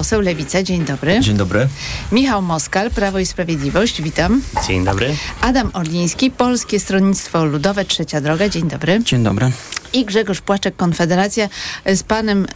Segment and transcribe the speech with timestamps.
[0.00, 1.20] poseł Lewica, dzień dobry.
[1.20, 1.68] Dzień dobry.
[2.12, 4.42] Michał Moskal, Prawo i Sprawiedliwość, witam.
[4.66, 5.14] Dzień dobry.
[5.40, 9.00] Adam Orliński, Polskie Stronnictwo Ludowe, Trzecia Droga, dzień dobry.
[9.04, 9.50] Dzień dobry.
[9.92, 11.48] I Grzegorz Płaczek, Konfederacja.
[11.86, 12.46] Z panem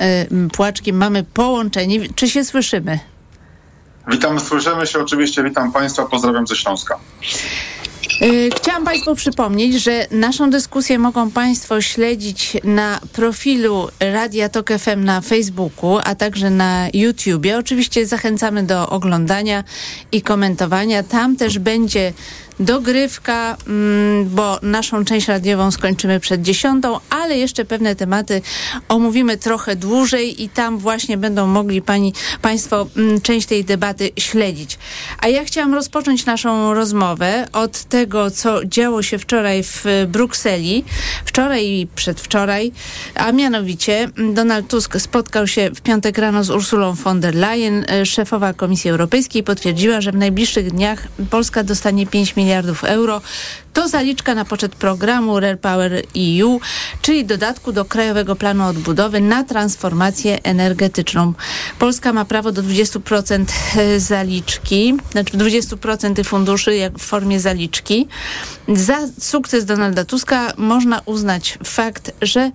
[0.47, 2.09] y, Płaczkiem mamy połączenie.
[2.15, 2.99] Czy się słyszymy?
[4.09, 6.99] Witam, słyszymy się oczywiście, witam Państwa, pozdrawiam ze Śląska.
[8.23, 15.05] Y, chciałam Państwu przypomnieć, że naszą dyskusję mogą Państwo śledzić na profilu Radia Tok FM
[15.05, 17.59] na Facebooku, a także na YouTubie.
[17.59, 19.65] Oczywiście zachęcamy do oglądania
[20.13, 21.03] i komentowania.
[21.03, 22.13] Tam też będzie
[22.61, 28.43] dogrywka, mm, bo naszą część radiową skończymy przed dziesiątą, ale jeszcze pewne tematy
[28.89, 34.79] omówimy trochę dłużej i tam właśnie będą mogli pani, Państwo mm, część tej debaty śledzić.
[35.21, 40.85] A ja chciałam rozpocząć naszą rozmowę od tego, co działo się wczoraj w Brukseli,
[41.25, 42.73] wczoraj i przedwczoraj,
[43.15, 48.07] a mianowicie Donald Tusk spotkał się w piątek rano z Ursulą von der Leyen, e,
[48.07, 53.21] szefowa Komisji Europejskiej, potwierdziła, że w najbliższych dniach Polska dostanie 5 milionów miliardów euro.
[53.73, 56.61] To zaliczka na poczet programu Rare Power EU,
[57.03, 61.33] czyli dodatku do Krajowego Planu Odbudowy na transformację energetyczną.
[61.79, 63.45] Polska ma prawo do 20%
[63.99, 68.09] zaliczki, znaczy 20% tych funduszy jak w formie zaliczki.
[68.69, 72.51] Za sukces Donalda Tuska można uznać fakt, że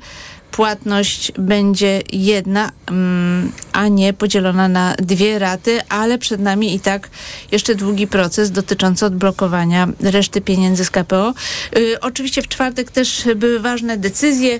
[0.51, 7.09] płatność będzie jedna, mm, a nie podzielona na dwie raty, ale przed nami i tak
[7.51, 11.33] jeszcze długi proces dotyczący odblokowania reszty pieniędzy z KPO.
[11.77, 14.59] Y, oczywiście w czwartek też były ważne decyzje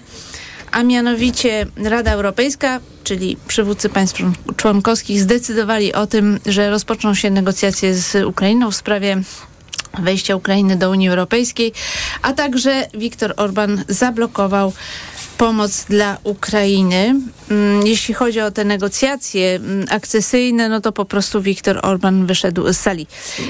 [0.71, 4.21] a mianowicie Rada Europejska, czyli przywódcy państw
[4.55, 9.21] członkowskich zdecydowali o tym, że rozpoczną się negocjacje z Ukrainą w sprawie
[9.99, 11.73] wejścia Ukrainy do Unii Europejskiej,
[12.21, 14.73] a także Viktor Orban zablokował
[15.39, 17.15] pomoc dla Ukrainy.
[17.51, 22.73] Mm, jeśli chodzi o te negocjacje mm, akcesyjne, no to po prostu Viktor Orban wyszedł
[22.73, 23.07] z sali.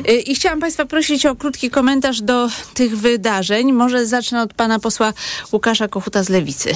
[0.09, 3.71] Y, I chciałam Państwa prosić o krótki komentarz do tych wydarzeń.
[3.71, 5.13] Może zacznę od pana posła
[5.51, 6.73] Łukasza Kochuta z Lewicy.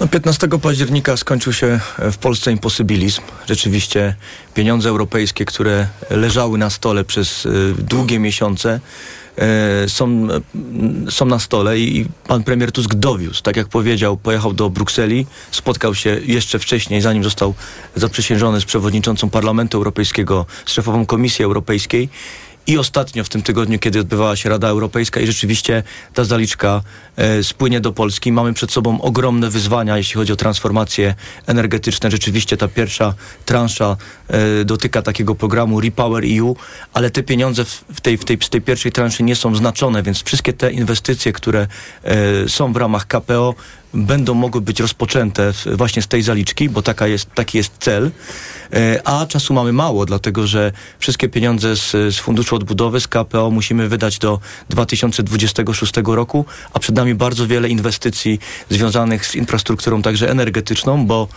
[0.00, 3.22] No 15 października skończył się w Polsce imposybilizm.
[3.46, 4.14] Rzeczywiście
[4.54, 8.80] pieniądze europejskie, które leżały na stole przez y, długie miesiące,
[9.25, 9.25] E,
[9.86, 10.28] są,
[11.10, 13.42] są na stole i pan premier Tusk dowiózł.
[13.42, 17.54] Tak jak powiedział, pojechał do Brukseli, spotkał się jeszcze wcześniej, zanim został
[17.94, 22.08] zaprzysiężony z przewodniczącą Parlamentu Europejskiego, z szefową Komisji Europejskiej
[22.66, 25.82] i ostatnio w tym tygodniu, kiedy odbywała się Rada Europejska i rzeczywiście
[26.14, 26.82] ta zaliczka
[27.16, 28.32] e, spłynie do Polski.
[28.32, 31.14] Mamy przed sobą ogromne wyzwania, jeśli chodzi o transformacje
[31.46, 32.10] energetyczne.
[32.10, 33.96] Rzeczywiście ta pierwsza transza
[34.28, 36.56] e, dotyka takiego programu Repower EU,
[36.92, 40.22] ale te pieniądze w tej, w tej, z tej pierwszej transzy nie są znaczone, więc
[40.22, 41.66] wszystkie te inwestycje, które
[42.04, 43.54] e, są w ramach KPO
[43.96, 48.10] będą mogły być rozpoczęte właśnie z tej zaliczki, bo taka jest, taki jest cel.
[48.72, 53.50] E, a czasu mamy mało, dlatego że wszystkie pieniądze z, z Funduszu Odbudowy, z KPO
[53.50, 58.38] musimy wydać do 2026 roku, a przed nami bardzo wiele inwestycji
[58.70, 61.28] związanych z infrastrukturą także energetyczną, bo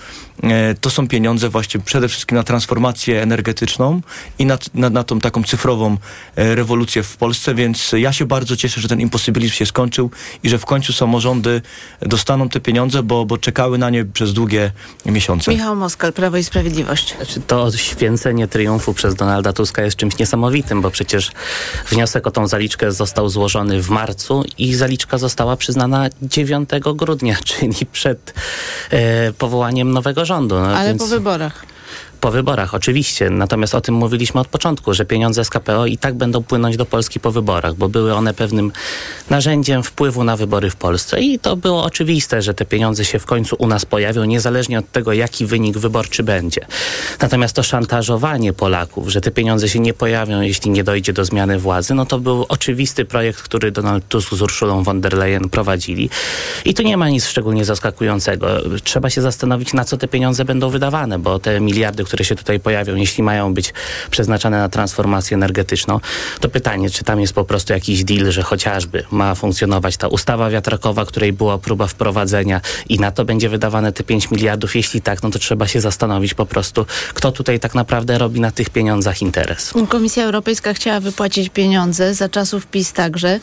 [0.44, 4.02] e, to są pieniądze właśnie przede wszystkim na transformację energetyczną
[4.40, 5.98] i na, na, na tą taką cyfrową
[6.36, 10.12] e, rewolucję w Polsce, więc ja się bardzo cieszę, że ten imposybilizm się skończył
[10.44, 11.62] i że w końcu samorządy
[12.02, 14.72] dostaną te pieniądze, bo, bo czekały na nie przez długie
[15.06, 15.52] miesiące.
[15.52, 17.16] Michał Moskal, Prawo i Sprawiedliwość.
[17.16, 21.32] Znaczy, to święcenie triumfu przez Donalda Tuska jest czymś niesamowitym, bo przecież
[21.90, 27.86] wniosek o tą zaliczkę został złożony w marcu i zaliczka została przyznana 9 grudnia, czyli
[27.92, 28.34] przed
[28.90, 30.56] e, powołaniem nowego rządu.
[30.56, 31.02] No, Ale więc...
[31.02, 31.66] po wyborach.
[32.22, 33.30] Po wyborach, oczywiście.
[33.30, 36.86] Natomiast o tym mówiliśmy od początku, że pieniądze z KPO i tak będą płynąć do
[36.86, 38.72] Polski po wyborach, bo były one pewnym
[39.30, 43.26] narzędziem wpływu na wybory w Polsce i to było oczywiste, że te pieniądze się w
[43.26, 46.66] końcu u nas pojawią, niezależnie od tego, jaki wynik wyborczy będzie.
[47.22, 51.60] Natomiast to szantażowanie Polaków, że te pieniądze się nie pojawią, jeśli nie dojdzie do zmiany
[51.60, 56.10] władzy, no to był oczywisty projekt, który Donald Tusk z Urszulą von der Leyen prowadzili.
[56.66, 58.48] I tu nie ma nic szczególnie zaskakującego.
[58.84, 62.60] Trzeba się zastanowić, na co te pieniądze będą wydawane, bo te miliardy, które się tutaj
[62.60, 63.74] pojawią, jeśli mają być
[64.10, 66.00] przeznaczane na transformację energetyczną,
[66.40, 70.50] to pytanie, czy tam jest po prostu jakiś deal, że chociażby ma funkcjonować ta ustawa
[70.50, 74.76] wiatrakowa, której była próba wprowadzenia i na to będzie wydawane te 5 miliardów.
[74.76, 78.52] Jeśli tak, no to trzeba się zastanowić po prostu, kto tutaj tak naprawdę robi na
[78.52, 79.74] tych pieniądzach interes.
[79.90, 83.40] Komisja Europejska chciała wypłacić pieniądze za czasów PiS także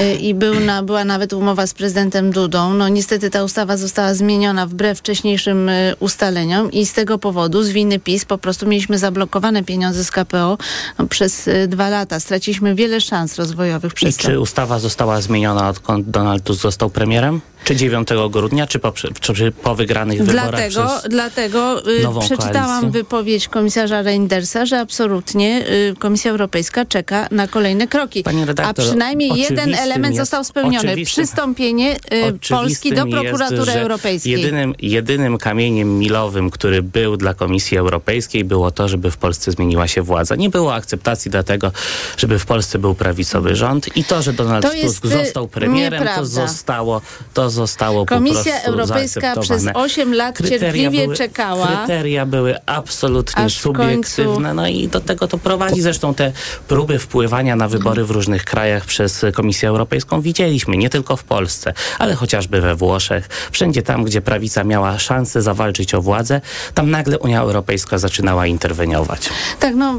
[0.00, 2.74] y, i był na, była nawet umowa z prezydentem Dudą.
[2.74, 7.68] No niestety ta ustawa została zmieniona wbrew wcześniejszym y, ustaleniom i z tego powodu, z
[7.68, 10.58] winy PiS po prostu mieliśmy zablokowane pieniądze z KPO
[10.98, 12.20] no, przez y, dwa lata.
[12.20, 14.28] Straciliśmy wiele szans rozwojowych przez I to.
[14.28, 17.40] czy ustawa została zmieniona odkąd Donald Tusk został premierem?
[17.64, 22.90] Czy 9 grudnia, czy po, czy po wygranych wyborach Dlatego, przez dlatego y, przeczytałam koalicję?
[22.90, 28.24] wypowiedź komisarza Reindersa, że absolutnie y, Komisja Europejska czeka na kolejne kroki.
[28.64, 30.96] A przynajmniej jeden element jest- został spełniony.
[31.04, 31.98] Przystąpienie y,
[32.48, 34.32] Polski do prokuratury jest, europejskiej.
[34.32, 39.88] Jedynym, jedynym kamieniem milowym, który był dla Komisji Europejskiej, było to, żeby w Polsce zmieniła
[39.88, 40.36] się władza.
[40.36, 41.72] Nie było akceptacji dla tego,
[42.16, 46.04] żeby w Polsce był prawicowy rząd i to, że Donald To Tusk został premierem, to
[46.04, 46.24] nieprawda.
[46.48, 47.00] zostało,
[47.34, 49.84] to zostało po Komisja prostu Europejska przez zaakceptowane.
[49.84, 51.66] 8 lat Kryteria cierpliwie były, czekała.
[51.66, 54.54] Kryteria były absolutnie subiektywne.
[54.54, 55.82] No i do tego to prowadzi.
[55.82, 56.32] Zresztą te
[56.68, 60.76] próby wpływania na wybory w różnych krajach przez Komisję Europejską widzieliśmy.
[60.76, 63.28] Nie tylko w Polsce, ale chociażby we Włoszech.
[63.52, 66.40] Wszędzie tam, gdzie prawica miała szansę zawalczyć o władzę,
[66.74, 69.30] tam nagle Unia Europejska zaczynała interweniować.
[69.60, 69.94] Tak, no,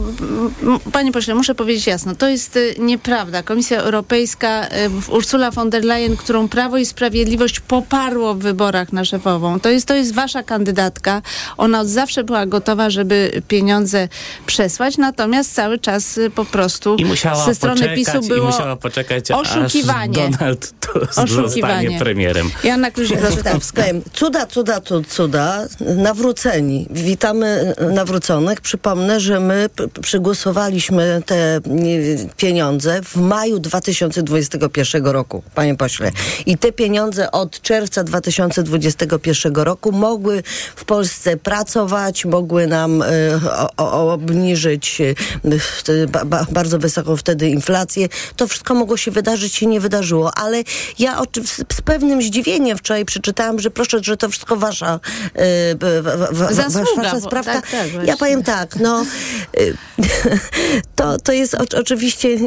[0.92, 3.44] panie pośle, muszę powiedzieć jasno, to jest y, nieprawda.
[3.44, 4.68] Komisja Europejska,
[5.09, 9.69] y, Ursula von der Leyen, którą Prawo i Sprawiedliwość poparło w wyborach na szefową, to
[9.69, 11.21] jest, to jest wasza kandydatka.
[11.57, 14.07] Ona od zawsze była gotowa, żeby pieniądze
[14.45, 18.45] przesłać, natomiast cały czas y, po prostu I musiała ze strony poczekać, PiSu i było
[18.47, 20.25] musiała poczekać, oszukiwanie.
[20.25, 21.99] aż Donald Tusk Oszukiwanie.
[21.99, 22.49] premierem.
[22.63, 23.83] Joanna Kluzik-Rostowska.
[24.13, 26.88] cuda, cuda, cuda, nawróceni.
[26.89, 28.61] Witamy nawróconych.
[28.61, 31.97] Przypomnę, że my p- przegłosowaliśmy te nie,
[32.38, 36.11] pieniądze w maju 2021 roku, panie pośle.
[36.45, 40.43] I te pieniądze od czerwca 2021 roku mogły
[40.75, 43.03] w Polsce pracować, mogły nam
[43.77, 45.01] o, obniżyć
[46.07, 48.07] ba, ba, bardzo wysoką wtedy inflację.
[48.35, 50.63] To wszystko mogło się wydarzyć, się nie wydarzyło, ale
[50.99, 54.99] ja z, pewnym zdziwieniem wczoraj przeczytałam, że proszę, że to wszystko wasza,
[56.97, 57.53] wasza sprawka.
[57.53, 59.05] tak, tak, ja powiem tak, no
[59.59, 59.77] y,
[60.95, 62.39] to, to jest oczywiście y,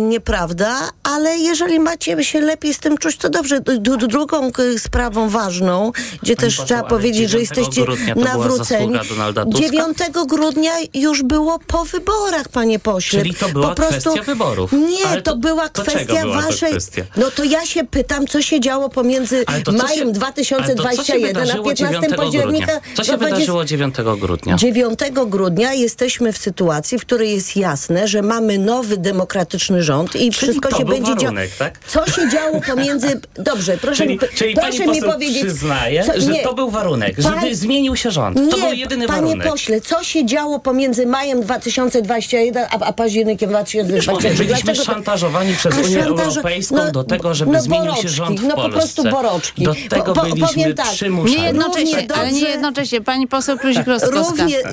[0.00, 3.60] nieprawda, ale jeżeli macie się lepiej z tym czuć, to dobrze.
[3.60, 3.78] D-
[4.26, 5.92] drugą y, sprawą ważną,
[6.22, 7.84] gdzie też poseł, trzeba powiedzieć, że 9 jesteście
[8.16, 8.92] nawróceni.
[8.94, 9.60] zasługa Donalda Tuska?
[9.60, 9.98] 9
[10.28, 13.18] grudnia już było po wyborach, panie pośle.
[13.18, 14.72] Czyli to była po prostu, kwestia wyborów.
[14.72, 16.70] Nie, to, to- była to kwestia była waszej.
[16.70, 17.02] kwestia?
[17.16, 20.12] No to ja się pytam, co się działo pomiędzy majem się- ale to co się
[20.12, 22.80] 2021 a wydarzyło 15 9 października.
[22.94, 24.56] Co się 20 wydarzyło 9 grudnia?
[24.56, 30.30] 9 grudnia jesteśmy w sytuacji, w której jest jasne, że mamy nowy demokratyczny rząd i
[30.32, 31.36] wszystko to się będzie działo.
[31.58, 31.78] tak?
[31.86, 33.20] Co się działo pomiędzy.
[33.52, 35.44] Dobrze, proszę, Czyli, mi, czyli proszę pani mi poseł powiedzieć.
[35.44, 36.42] przyznaje, co- że nie.
[36.42, 38.36] to był warunek, Pan- żeby zmienił się rząd.
[38.50, 39.48] to Nie, był jedyny panie warunek.
[39.48, 44.12] pośle, co się działo pomiędzy majem 2021 a, a październikiem Już 2022?
[44.12, 46.06] mówię, byliśmy Dlaczego to- szantażowani przez Unię szantaż-
[46.36, 48.78] Europejską no, do tego, żeby no zmienił boroczki, się rząd w no po Polsce.
[48.78, 49.62] prostu boroczki.
[49.64, 51.36] Do tego Po- po- byliśmy powiem tak, przymuszani.
[51.40, 53.00] Nie jednocześnie, ale nie jednocześnie.
[53.00, 53.58] Pani poseł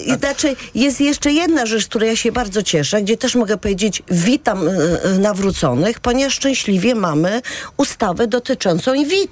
[0.06, 3.57] i znaczy jest jeszcze jedna rzecz, z której ja się bardzo cieszę, gdzie też mogę
[3.57, 4.71] powiedzieć witam y,
[5.15, 7.42] y, nawróconych, ponieważ szczęśliwie mamy
[7.77, 9.29] ustawę dotyczącą in vitro.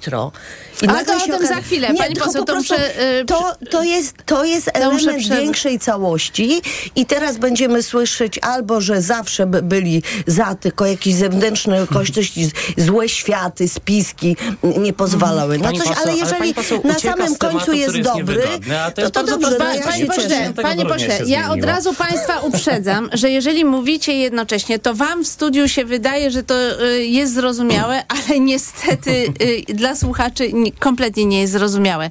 [0.82, 1.86] I Ale to o się tym za chwilę.
[1.86, 5.78] Pani tylko poseł, po to prostu muszę, y, to, to jest, to jest element większej
[5.78, 6.62] całości
[6.96, 13.08] i teraz będziemy słyszeć albo, że zawsze by byli za, tylko jakieś zewnętrzne okoliczności, złe
[13.08, 17.16] światy, spiski nie pozwalały na Pani coś, poseł, ale ale jeżeli pani poseł na samym
[17.16, 19.56] tematu, końcu jest dobry, to to, jest to bardzo dobrze.
[19.58, 20.38] no ja panie się pośle, cieszę.
[20.38, 25.28] 10 panie pośle, ja od razu państwa uprzedzam, że jeżeli mówicie jednocześnie, to wam w
[25.28, 26.54] studiu się wydaje, że to
[26.84, 29.10] y, jest zrozumiałe, ale niestety
[29.42, 32.10] y, dla słuchaczy ni- kompletnie nie jest zrozumiałe.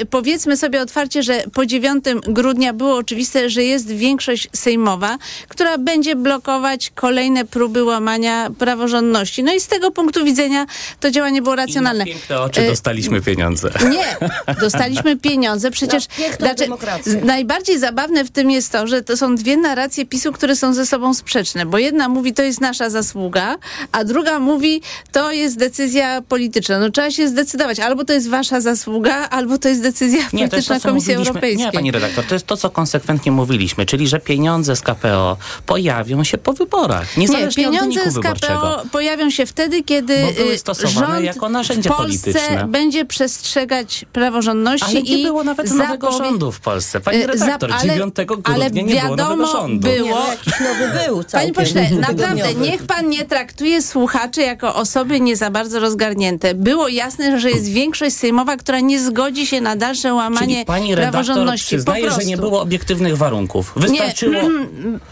[0.00, 5.18] Y, powiedzmy sobie otwarcie, że po 9 grudnia było oczywiste, że jest większość sejmowa,
[5.48, 9.42] która będzie blokować kolejne próby łamania praworządności.
[9.44, 10.66] No i z tego punktu widzenia
[11.00, 12.04] to działanie było I na racjonalne.
[12.04, 13.70] piękne oczy Y, dostaliśmy pieniądze.
[13.90, 14.16] nie,
[14.60, 15.70] dostaliśmy pieniądze.
[15.70, 17.12] Przecież Na piękną demokrację.
[17.12, 20.74] z- najbardziej zabawne w tym jest to, że to są dwie narracje PiSu, które są
[20.74, 23.56] ze sobą sprzeczne, bo jedna mówi, to jest nasza zasługa,
[23.92, 26.78] a druga mówi, to jest decyzja polityczna.
[26.78, 27.80] No trzeba się zdecydować.
[27.80, 31.14] Albo to jest wasza zasługa, albo to jest decyzja Nie, polityczna to, Komisji.
[31.14, 31.66] Europejskiej.
[31.66, 36.24] Nie, pani redaktor, to jest to, co konsekwentnie mówiliśmy, czyli że pieniądze z KPO pojawią
[36.24, 38.60] się po wyborach, Nie, niezależnie od pieniądze wyniku z wyborczego.
[38.60, 40.14] KPO pojawią się wtedy, kiedy
[40.54, 42.66] y, stosowane rząd jako narzędzie w Polsce polityczne.
[42.68, 47.00] będzie przestrzegać praworządności Ale nie i było nawet nowego rządu w Polsce.
[47.00, 49.88] Pani Y, redaktor, zap- ale- 9 grudnia ale nie było nowego rządu.
[49.88, 50.12] było- Nie,
[50.60, 55.50] no, nowy był Panie pośle, naprawdę, niech pan nie traktuje słuchaczy jako osoby nie za
[55.50, 56.54] bardzo rozgarnięte.
[56.54, 60.94] Było jasne, że jest większość sejmowa, która nie zgodzi się na dalsze łamanie Czyli pani
[60.94, 61.76] praworządności.
[61.76, 63.72] Przyznaje, że nie było obiektywnych warunków.
[63.76, 64.42] Wystarczyło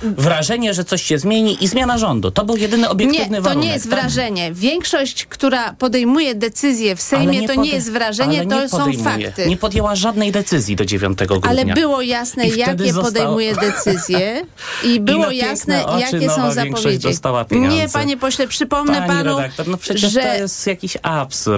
[0.02, 2.30] wrażenie, że coś się zmieni i zmiana rządu.
[2.30, 3.68] To był jedyny obiektywny Nie, to warunek.
[3.68, 4.00] nie jest tak?
[4.00, 4.52] wrażenie.
[4.52, 9.48] Większość, która podejmuje decyzje w Sejmie, to nie jest wrażenie, to nie są fakty.
[9.48, 11.50] Nie podjęła żadnej decyzji do 9 grudnia.
[11.50, 14.42] Ale było jasne, I jakie zostało- podejmuje decyzje
[14.92, 17.08] i było piękne jasne, oczy jakie są zapowiedzi.
[17.50, 21.55] Nie, panie pośle, przypomnę Pani panu, redaktor, no przecież że to jest jakiś absurd.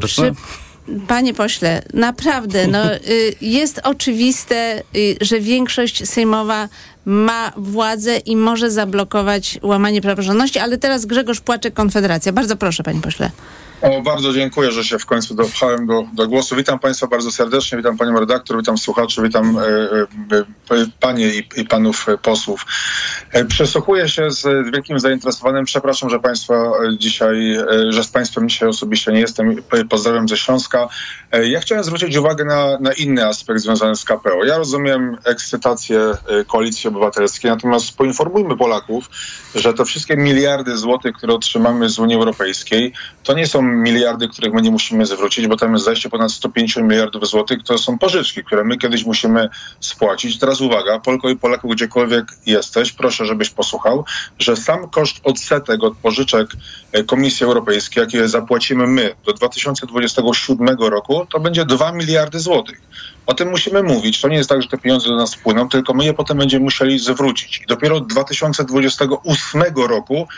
[1.09, 3.01] Panie pośle, naprawdę, no, y,
[3.41, 6.69] jest oczywiste, y, że większość sejmowa
[7.05, 12.33] ma władzę i może zablokować łamanie praworządności, ale teraz Grzegorz Płaczek, Konfederacja.
[12.33, 13.31] Bardzo proszę, panie pośle.
[13.83, 16.57] O, bardzo dziękuję, że się w końcu dopchałem do, do głosu.
[16.57, 21.65] Witam Państwa bardzo serdecznie, witam Panią redaktor, witam słuchaczy, witam e, e, Panie i, i,
[21.65, 22.67] Panów posłów.
[23.33, 25.65] E, przesłuchuję się z wielkim zainteresowaniem.
[25.65, 29.57] Przepraszam, że Państwa dzisiaj, e, że z Państwem dzisiaj osobiście nie jestem.
[29.89, 30.89] Pozdrawiam ze Śląska.
[31.33, 34.45] E, ja chciałem zwrócić uwagę na, na inny aspekt związany z KPO.
[34.45, 39.11] Ja rozumiem ekscytację e, Koalicji Obywatelskiej, natomiast poinformujmy Polaków,
[39.55, 42.93] że te wszystkie miliardy złotych, które otrzymamy z Unii Europejskiej,
[43.23, 46.89] to nie są miliardy, których my nie musimy zwrócić, bo tam jest zajście ponad 150
[46.89, 49.49] miliardów złotych, to są pożyczki, które my kiedyś musimy
[49.81, 50.39] spłacić.
[50.39, 54.05] Teraz uwaga, Polko i Polaku, gdziekolwiek jesteś, proszę, żebyś posłuchał,
[54.39, 56.49] że sam koszt odsetek od pożyczek
[56.93, 62.81] e, Komisji Europejskiej, jakie zapłacimy my do 2027 roku, to będzie 2 miliardy złotych.
[63.27, 64.21] O tym musimy mówić.
[64.21, 66.65] To nie jest tak, że te pieniądze do nas wpłyną, tylko my je potem będziemy
[66.65, 67.61] musieli zwrócić.
[67.61, 70.29] I dopiero od 2028 roku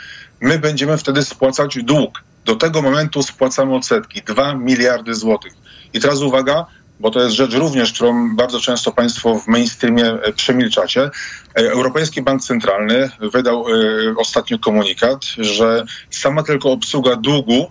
[0.41, 2.23] my będziemy wtedy spłacać dług.
[2.45, 5.53] Do tego momentu spłacamy odsetki 2 miliardy złotych.
[5.93, 6.65] I teraz uwaga,
[6.99, 11.03] bo to jest rzecz również, którą bardzo często Państwo w mainstreamie e, przemilczacie.
[11.03, 11.09] E,
[11.55, 13.73] Europejski Bank Centralny wydał e,
[14.17, 17.67] ostatnio komunikat, że sama tylko obsługa długu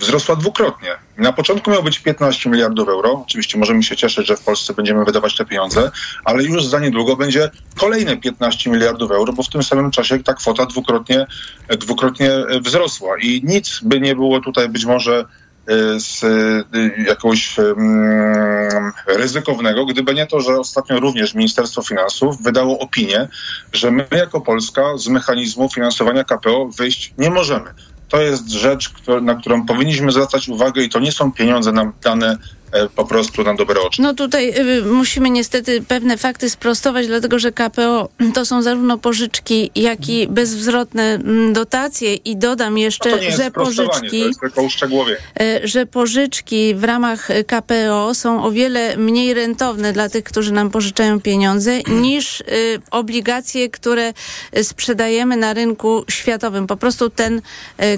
[0.00, 0.90] wzrosła dwukrotnie.
[1.18, 3.22] Na początku miało być 15 miliardów euro.
[3.24, 5.90] Oczywiście możemy się cieszyć, że w Polsce będziemy wydawać te pieniądze,
[6.24, 10.34] ale już za niedługo będzie kolejne 15 miliardów euro, bo w tym samym czasie ta
[10.34, 11.26] kwota dwukrotnie,
[11.68, 12.30] dwukrotnie
[12.60, 13.18] wzrosła.
[13.22, 15.24] I nic by nie było tutaj być może
[15.66, 16.28] e, z e,
[17.06, 23.28] jakiegoś um, ryzykownego, gdyby nie to, że ostatnio również Ministerstwo Finansów wydało opinię,
[23.72, 27.74] że my jako Polska z mechanizmu finansowania KPO wyjść nie możemy
[28.10, 32.36] to jest rzecz, na którą powinniśmy zwracać uwagę i to nie są pieniądze nam dane
[32.96, 34.02] po prostu na dobre oczy.
[34.02, 39.70] No tutaj y, musimy niestety pewne fakty sprostować, dlatego że KPO to są zarówno pożyczki,
[39.74, 44.24] jak i bezwzrotne mm, dotacje i dodam jeszcze, no że pożyczki,
[45.40, 50.70] y, że pożyczki w ramach KPO są o wiele mniej rentowne dla tych, którzy nam
[50.70, 52.42] pożyczają pieniądze niż
[52.90, 54.12] obligacje, które
[54.62, 56.66] sprzedajemy na rynku światowym.
[56.66, 57.42] Po prostu ten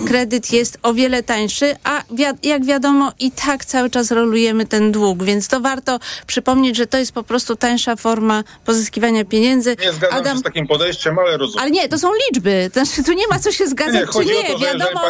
[0.06, 2.02] kredyt jest o wiele tańszy, a
[2.42, 6.98] jak wiadomo i tak cały czas rolujemy ten dług, więc to warto przypomnieć, że to
[6.98, 9.76] jest po prostu tańsza forma pozyskiwania pieniędzy.
[9.80, 10.32] Nie zgadzam Adam...
[10.32, 11.62] się z takim podejściem, ale rozumiem.
[11.62, 12.70] Ale nie, to są liczby.
[12.72, 14.44] Znaczy, tu nie ma co się zgadzać, nie, czy nie.
[14.44, 15.00] To, Wiadomo,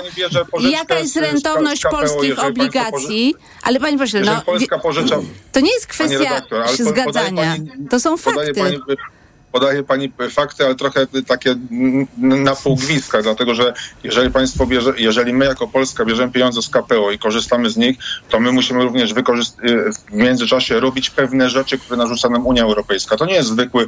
[0.61, 3.35] jaka jest rentowność polskich obligacji.
[3.35, 3.47] Poży...
[3.63, 5.19] Ale pani pośle, no, Polska pożycza...
[5.53, 7.57] to nie jest kwestia redaktor, zgadzania.
[7.57, 8.81] Pani, to są fakty.
[9.53, 11.55] Podaje pani fakty, ale trochę takie
[12.19, 16.69] na pół gwizdka, dlatego że jeżeli państwo bierze, jeżeli my jako Polska bierzemy pieniądze z
[16.69, 17.97] KPO i korzystamy z nich,
[18.29, 23.17] to my musimy również w międzyczasie robić pewne rzeczy, które narzuca nam Unia Europejska.
[23.17, 23.87] To nie jest zwykły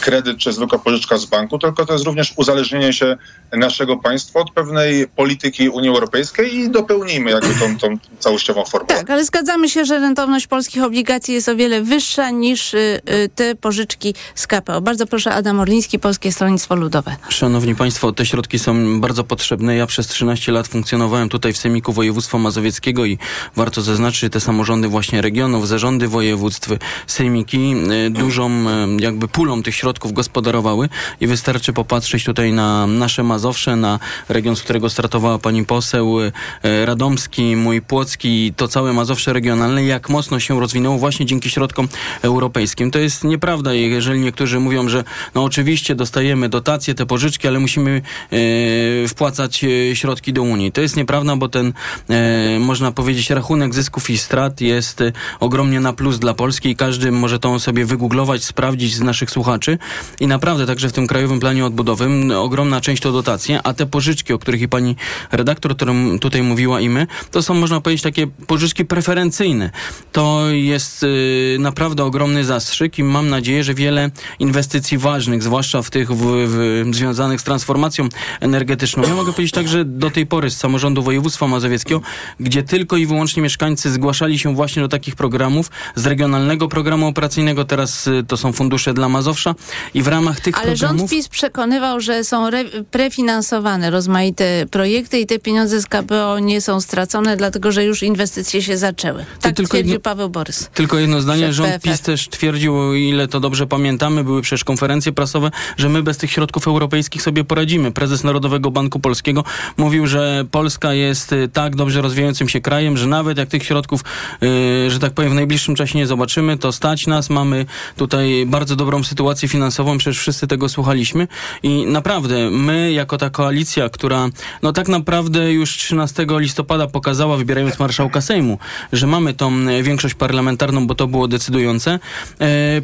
[0.00, 3.16] kredyt czy zwykła pożyczka z banku, tylko to jest również uzależnienie się
[3.52, 8.86] naszego państwa od pewnej polityki Unii Europejskiej i dopełnijmy jakby tą, tą całościową formę.
[8.86, 13.28] Tak, ale zgadzamy się, że rentowność polskich obligacji jest o wiele wyższa niż y, y,
[13.34, 14.80] te pożyczki z KPO.
[14.80, 17.16] Bardzo proszę, Adam Orliński, Polskie Stronnictwo Ludowe.
[17.28, 19.76] Szanowni Państwo, te środki są bardzo potrzebne.
[19.76, 23.18] Ja przez 13 lat funkcjonowałem tutaj w Sejmiku Województwa Mazowieckiego i
[23.56, 26.70] warto zaznaczyć, te samorządy właśnie regionów, zarządy województw,
[27.06, 27.74] sejmiki
[28.06, 30.88] e, dużą e, jakby pulą tych środków gospodarowały
[31.20, 33.98] i wystarczy popatrzeć tutaj na nasze Mazowsze, na
[34.28, 40.08] region, z którego startowała pani poseł, e, Radomski, mój Płocki, to całe Mazowsze regionalne, jak
[40.08, 41.88] mocno się rozwinęło właśnie dzięki środkom
[42.22, 42.90] europejskim.
[42.90, 47.58] To jest nieprawda, jeżeli niektórzy mówią, że że no oczywiście dostajemy dotacje, te pożyczki, ale
[47.58, 50.72] musimy e, wpłacać e, środki do Unii.
[50.72, 51.72] To jest nieprawda, bo ten,
[52.10, 56.76] e, można powiedzieć, rachunek zysków i strat jest e, ogromnie na plus dla Polski i
[56.76, 59.78] każdy może to sobie wygooglować, sprawdzić z naszych słuchaczy.
[60.20, 64.32] I naprawdę także w tym Krajowym Planie Odbudowym ogromna część to dotacje, a te pożyczki,
[64.32, 64.96] o których i pani
[65.32, 69.70] redaktor, którą tutaj mówiła i my, to są, można powiedzieć, takie pożyczki preferencyjne.
[70.12, 75.82] To jest y, naprawdę ogromny zastrzyk i mam nadzieję, że wiele inwestycji inwestycji ważnych, zwłaszcza
[75.82, 78.08] w tych w, w, związanych z transformacją
[78.40, 79.02] energetyczną.
[79.02, 82.00] Ja mogę powiedzieć tak, że do tej pory z samorządu województwa mazowieckiego,
[82.40, 87.64] gdzie tylko i wyłącznie mieszkańcy zgłaszali się właśnie do takich programów, z regionalnego programu operacyjnego,
[87.64, 89.54] teraz y, to są fundusze dla Mazowsza
[89.94, 91.00] i w ramach tych Ale programów...
[91.00, 92.50] rząd PiS przekonywał, że są
[92.90, 98.62] prefinansowane rozmaite projekty i te pieniądze z KPO nie są stracone, dlatego że już inwestycje
[98.62, 99.24] się zaczęły.
[99.40, 100.68] Tak tylko twierdził jedno, Paweł Borys.
[100.74, 105.12] Tylko jedno zdanie, rząd PIS też twierdził, o ile to dobrze pamiętamy, były przecież konferencje
[105.12, 107.92] prasowe, że my bez tych środków europejskich sobie poradzimy.
[107.92, 109.44] Prezes Narodowego Banku Polskiego
[109.76, 114.00] mówił, że Polska jest y, tak dobrze rozwijającym się krajem, że nawet jak tych środków,
[114.40, 117.30] yy, że tak powiem, w najbliższym czasie nie zobaczymy, to stać nas.
[117.30, 117.66] Mamy
[117.96, 121.28] tutaj bardzo dobrą sytuację finansową, przecież wszyscy tego słuchaliśmy
[121.62, 124.28] i naprawdę my, jako ta koalicja, która
[124.62, 128.58] no tak naprawdę już 13 listopada pokazała, wybierając marszałka Sejmu,
[128.92, 131.98] że mamy tą e, większość parlamentarną, bo to było decydujące,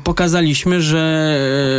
[0.05, 1.03] pokazaliśmy, że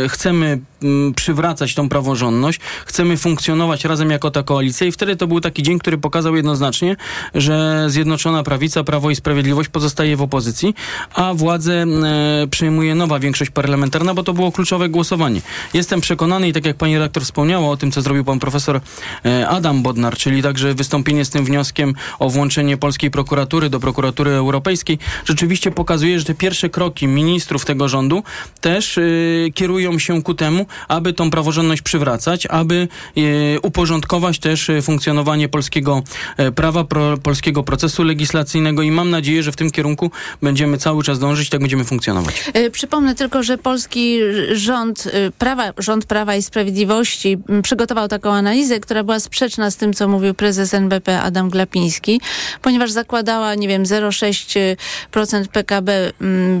[0.08, 5.40] chcemy m, przywracać tą praworządność, chcemy funkcjonować razem jako ta koalicja i wtedy to był
[5.40, 6.96] taki dzień, który pokazał jednoznacznie,
[7.34, 10.74] że Zjednoczona Prawica, Prawo i Sprawiedliwość pozostaje w opozycji,
[11.14, 15.40] a władzę e, przejmuje nowa większość parlamentarna, bo to było kluczowe głosowanie.
[15.74, 18.80] Jestem przekonany i tak jak pani redaktor wspomniała o tym, co zrobił pan profesor
[19.24, 24.30] e, Adam Bodnar, czyli także wystąpienie z tym wnioskiem o włączenie polskiej prokuratury do prokuratury
[24.30, 28.22] europejskiej, rzeczywiście pokazuje, że te pierwsze kroki ministrów tego rządu
[28.60, 29.52] też y,
[29.84, 32.88] kierują się ku temu, aby tą praworządność przywracać, aby
[33.18, 36.02] y, uporządkować też y, funkcjonowanie polskiego
[36.36, 40.10] e, prawa, pro, polskiego procesu legislacyjnego i mam nadzieję, że w tym kierunku
[40.42, 42.44] będziemy cały czas dążyć, tak będziemy funkcjonować.
[42.54, 44.18] E, Przypomnę tylko, że polski
[44.52, 49.92] rząd e, prawa, rząd Prawa i Sprawiedliwości przygotował taką analizę, która była sprzeczna z tym,
[49.92, 52.20] co mówił prezes NBP Adam Glapiński,
[52.62, 56.12] ponieważ zakładała, nie wiem, 0,6% PKB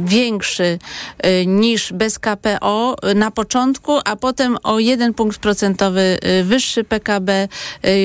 [0.04, 0.78] większy
[1.18, 7.32] e, niż bez KPO na początku, a potem o 1 punkt procentowy e, wyższy PKB
[7.32, 7.48] e,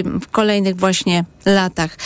[0.03, 1.97] w kolejnych właśnie latach.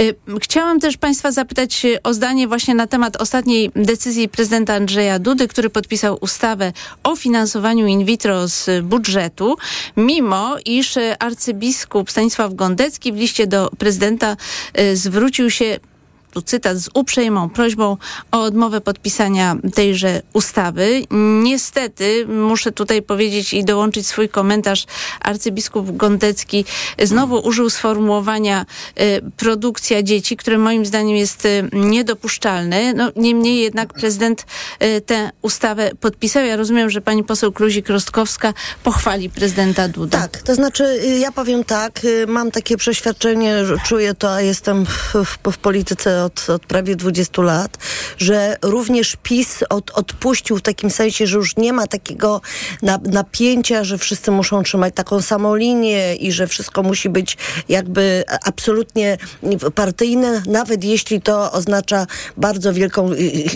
[0.00, 5.18] Y, Chciałam też Państwa zapytać y, o zdanie właśnie na temat ostatniej decyzji prezydenta Andrzeja
[5.18, 9.56] Dudy, który podpisał ustawę o finansowaniu in vitro z budżetu,
[9.96, 14.36] mimo iż y, arcybiskup Stanisław Gondecki w liście do prezydenta
[14.80, 15.78] y, zwrócił się
[16.30, 17.96] tu cytat, z uprzejmą prośbą
[18.32, 21.02] o odmowę podpisania tejże ustawy.
[21.42, 24.86] Niestety, muszę tutaj powiedzieć i dołączyć swój komentarz,
[25.20, 26.64] arcybiskup Gondecki
[27.02, 28.66] znowu użył sformułowania
[29.00, 32.94] y, produkcja dzieci, które moim zdaniem jest y, niedopuszczalne.
[32.94, 34.46] No, niemniej jednak prezydent
[34.82, 36.44] y, tę ustawę podpisał.
[36.44, 40.18] Ja rozumiem, że pani poseł Kluzik-Rostkowska pochwali prezydenta Duda.
[40.18, 44.86] Tak, to znaczy y, ja powiem tak, y, mam takie przeświadczenie, czuję to, a jestem
[44.86, 47.78] w, w, w polityce od, od prawie 20 lat,
[48.18, 52.40] że również PiS od, odpuścił w takim sensie, że już nie ma takiego
[52.82, 57.36] na, napięcia, że wszyscy muszą trzymać taką samą linię i że wszystko musi być
[57.68, 59.18] jakby absolutnie
[59.74, 62.06] partyjne, nawet jeśli to oznacza
[62.36, 63.10] bardzo wielką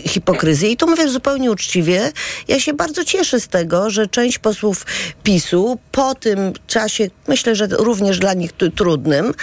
[0.09, 0.71] hipokryzję.
[0.71, 2.13] I tu mówię zupełnie uczciwie,
[2.49, 4.87] ja się bardzo cieszę z tego, że część posłów
[5.23, 9.35] PiSu po tym czasie, myślę, że również dla nich trudnym,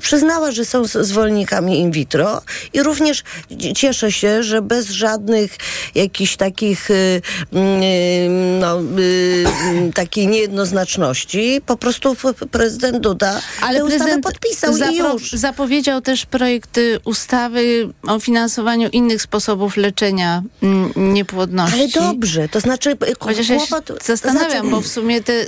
[0.00, 3.22] przyznała, że są zwolennikami in vitro i również
[3.76, 5.56] cieszę się, że bez żadnych
[5.94, 8.28] jakichś takich y, y,
[8.60, 9.44] no, y,
[9.88, 12.16] y, takiej niejednoznaczności po prostu
[12.50, 15.32] prezydent Duda Ale prezydent podpisał i zapro- już.
[15.32, 21.78] zapowiedział też projekt y, ustawy o finansowaniu innych sposobów leczenia mm, niepłodności.
[21.80, 23.66] Ale dobrze, to znaczy Chociaż ja się
[24.04, 25.44] zastanawiam, znaczy- bo w sumie te,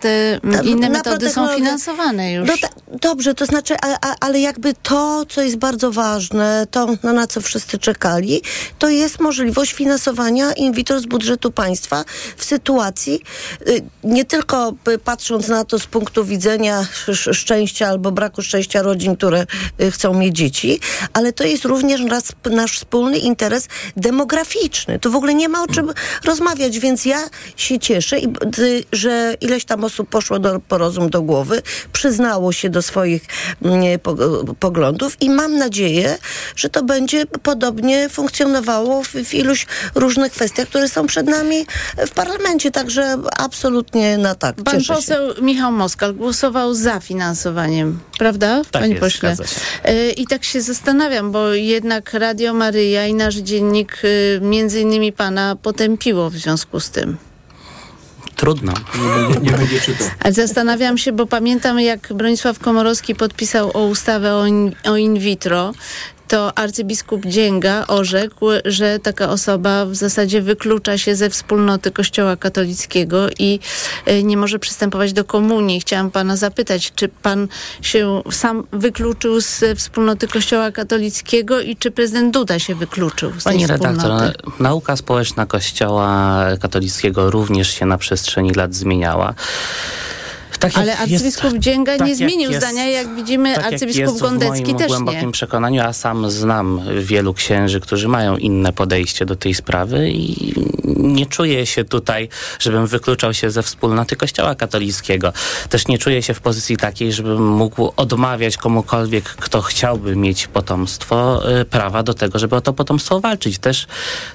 [0.00, 2.48] te inne metody są finansowane już.
[2.48, 2.68] No ta,
[3.00, 7.26] dobrze, to znaczy, a, a, ale jakby to, co jest bardzo ważne, to no, na
[7.26, 8.42] co wszyscy czekali,
[8.78, 12.04] to jest możliwość finansowania in vitro z budżetu państwa
[12.36, 13.22] w sytuacji,
[13.68, 14.72] y, nie tylko
[15.04, 19.46] patrząc na to z punktu widzenia sz, szczęścia albo braku szczęścia rodzin, które
[19.80, 20.80] y, chcą mieć dzieci,
[21.12, 22.00] ale to jest również
[22.50, 24.98] nasz, wspólny interes demograficzny.
[24.98, 25.92] Tu w ogóle nie ma o czym
[26.24, 27.18] rozmawiać, więc ja
[27.56, 28.16] się cieszę,
[28.92, 33.22] że ileś tam osób poszło do, po rozum do głowy, przyznało się do swoich
[33.62, 34.16] mm, po,
[34.60, 36.18] poglądów i mam nadzieję,
[36.56, 41.66] że to będzie podobnie funkcjonowało w, w iluś różnych kwestiach, które są przed nami
[42.06, 44.56] w parlamencie, także absolutnie na tak.
[44.56, 44.94] Pan Cieszę się.
[44.94, 49.36] poseł Michał Moskal głosował za finansowaniem, prawda, Tak panie jest, pośle?
[49.36, 49.42] się.
[49.90, 55.12] Y, I tak się zastanawiam, bo jednak Radio Maryja i nasz dziennik y, między innymi
[55.12, 57.16] pana potępiło w związku z tym.
[58.36, 58.72] Trudno.
[59.42, 60.08] Nie będzie czytał.
[60.20, 65.18] Ale zastanawiam się, bo pamiętam jak Bronisław Komorowski podpisał o ustawę o in, o in
[65.18, 65.72] vitro,
[66.28, 73.26] to arcybiskup Dzięga orzekł, że taka osoba w zasadzie wyklucza się ze wspólnoty Kościoła katolickiego
[73.38, 73.60] i
[74.08, 75.80] y, nie może przystępować do komunii.
[75.80, 77.48] Chciałam pana zapytać, czy pan
[77.82, 83.58] się sam wykluczył ze wspólnoty Kościoła katolickiego i czy prezydent Duda się wykluczył z Pani
[83.58, 84.32] tej redaktor, wspólnoty?
[84.60, 89.34] nauka społeczna Kościoła katolickiego również się na przestrzeni lat zmieniała.
[90.58, 93.64] Tak jak Ale jest- arcybiskup Dzięga tak nie jak zmienił jest- zdania, jak widzimy, tak
[93.64, 95.32] jak arcybiskup jest Gondecki w moim też głębokim nie.
[95.32, 100.54] przekonaniu, a sam znam wielu księży, którzy mają inne podejście do tej sprawy i
[101.06, 105.32] nie czuję się tutaj, żebym wykluczał się ze wspólnoty Kościoła katolickiego.
[105.68, 111.42] Też nie czuję się w pozycji takiej, żebym mógł odmawiać komukolwiek, kto chciałby mieć potomstwo,
[111.60, 113.58] y, prawa do tego, żeby o to potomstwo walczyć.
[113.58, 113.86] Też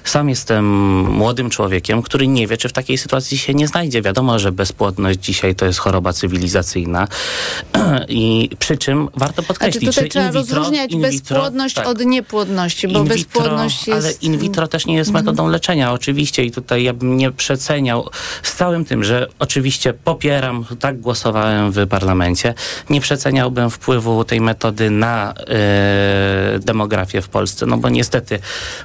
[0.04, 0.64] sam jestem
[1.00, 4.02] młodym człowiekiem, który nie wie, czy w takiej sytuacji się nie znajdzie.
[4.02, 7.08] Wiadomo, że bezpłodność dzisiaj to jest choroba cywilizacyjna
[8.08, 11.74] i przy czym warto podkreślić, znaczy tutaj że trzeba in vitro, rozróżniać in vitro, bezpłodność
[11.74, 11.86] tak.
[11.86, 14.06] od niepłodności, bo In vitro, bezpłodność jest...
[14.06, 16.44] Ale in vitro też nie jest metodą leczenia, oczywiście.
[16.44, 18.08] I tutaj ja bym nie przeceniał
[18.42, 22.54] z całym tym, że oczywiście popieram, tak głosowałem w parlamencie,
[22.90, 28.38] nie przeceniałbym wpływu tej metody na e, demografię w Polsce, no bo niestety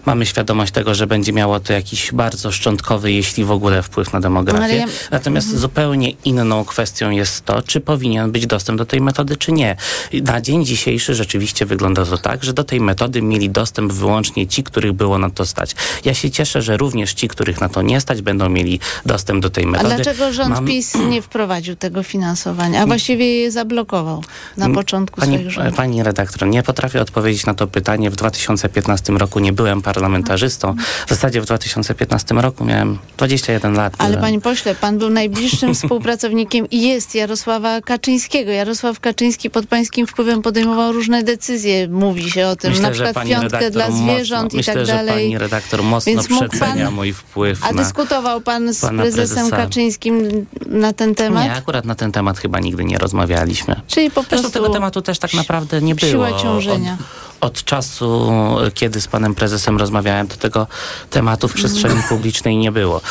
[0.06, 4.20] mamy świadomość tego, że będzie miało to jakiś bardzo szczątkowy, jeśli w ogóle wpływ na
[4.20, 4.76] demografię.
[4.78, 9.52] Ja- Natomiast zupełnie inną kwestią jest to, czy powinien być dostęp do tej metody, czy
[9.52, 9.76] nie.
[10.14, 14.64] Na dzień dzisiejszy rzeczywiście wygląda to tak, że do tej metody mieli dostęp wyłącznie ci,
[14.64, 15.76] których było na to stać.
[16.06, 19.50] Ja się cieszę, że również ci, których na to nie stać, będą mieli dostęp do
[19.50, 19.96] tej A metody.
[19.96, 24.24] dlaczego rząd Mam- PiS nie wprowadził tego finansowania, a właściwie je zablokował
[24.58, 25.76] na początku Pani, swoich rządów?
[25.76, 28.10] pani redaktor, nie potrafię odpowiedzieć na to pytanie.
[28.12, 30.76] W 2015 roku nie byłem parlamentarzystą.
[31.06, 33.94] W zasadzie w 2015 roku miałem 21 lat.
[33.98, 38.52] Ale Byłem- panie pośle, pan był najbliższym współpracownikiem i jest Jarosława Kaczyńskiego.
[38.52, 41.88] Jarosław Kaczyński pod pańskim wpływem podejmował różne decyzje.
[41.88, 44.86] Mówi się o tym, Myślę, na że przykład piątkę dla mocno- zwierząt i myślę, tak
[44.86, 45.14] że dalej.
[45.26, 47.84] pani redaktor mocno Więc przecenia pan- mój wpływ A na...
[47.84, 49.58] dyskutował pan z prezesem prezesa.
[49.58, 51.44] Kaczyńskim na ten temat?
[51.44, 53.82] Nie, akurat na ten temat chyba nigdy nie rozmawialiśmy.
[53.88, 56.12] Czyli po Zresztą prostu tego tematu też tak naprawdę nie było.
[56.12, 56.98] siła ciążenia.
[57.40, 58.32] Od, od czasu,
[58.74, 60.68] kiedy z panem prezesem rozmawiałem, to tego
[61.10, 63.02] tematu w przestrzeni publicznej nie było.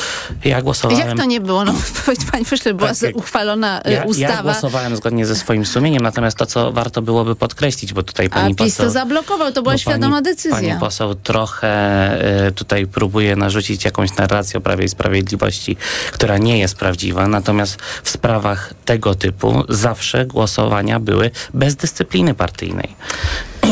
[0.45, 1.09] Ja głosowałem...
[1.09, 1.65] Jak to nie było?
[1.65, 5.67] No, powiedz pani pośle, była Tak, uchwalona y, Ja, ja ustawa, głosowałem zgodnie ze swoim
[5.67, 8.87] sumieniem, natomiast to, co warto byłoby podkreślić, bo tutaj a pani PiS poseł...
[8.87, 9.53] to zablokował.
[9.53, 10.59] To była świadoma pani, decyzja.
[10.59, 15.77] Pani poseł trochę y, tutaj próbuje narzucić jakąś narrację o Prawie i Sprawiedliwości,
[16.13, 22.97] która nie jest prawdziwa, natomiast w sprawach tego typu zawsze głosowania były bez dyscypliny partyjnej.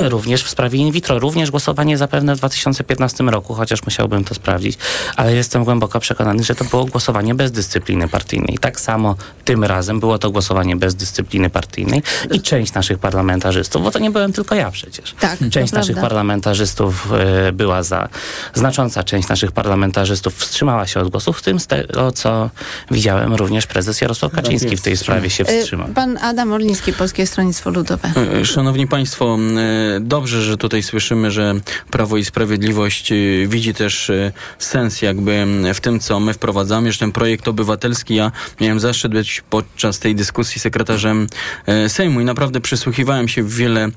[0.14, 4.78] Również w sprawie in vitro, również głosowanie zapewne w 2015 roku, chociaż musiałbym to sprawdzić,
[5.16, 8.58] ale jestem głęboko przekonany, że to było głosowanie bez dyscypliny partyjnej.
[8.60, 13.90] Tak samo tym razem było to głosowanie bez dyscypliny partyjnej i część naszych parlamentarzystów, bo
[13.90, 15.14] to nie byłem tylko ja przecież.
[15.20, 16.08] Tak, to część naszych prawda.
[16.08, 18.08] parlamentarzystów e, była za.
[18.54, 22.50] Znacząca część naszych parlamentarzystów wstrzymała się od głosów, w tym z tego, co
[22.90, 25.88] widziałem, również prezes Jarosław Kaczyński w tej sprawie się Y, wstrzymał.
[25.88, 28.12] Pan Adam Orliński, Polskie Stronnictwo Ludowe.
[28.40, 31.54] E, Szanowni Państwo, e, dobrze, że tutaj słyszymy, że
[31.90, 33.16] Prawo i Sprawiedliwość e,
[33.46, 38.32] widzi też e, sens jakby m, w tym, co my wprowadzamy, ten projekt obywatelski, ja
[38.60, 41.26] miałem zaszczyt być podczas tej dyskusji sekretarzem
[41.66, 43.88] e, Sejmu i naprawdę przysłuchiwałem się w wiele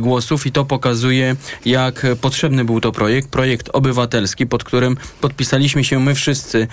[0.00, 6.00] głosów i to pokazuje, jak potrzebny był to projekt, projekt obywatelski, pod którym podpisaliśmy się
[6.00, 6.68] my wszyscy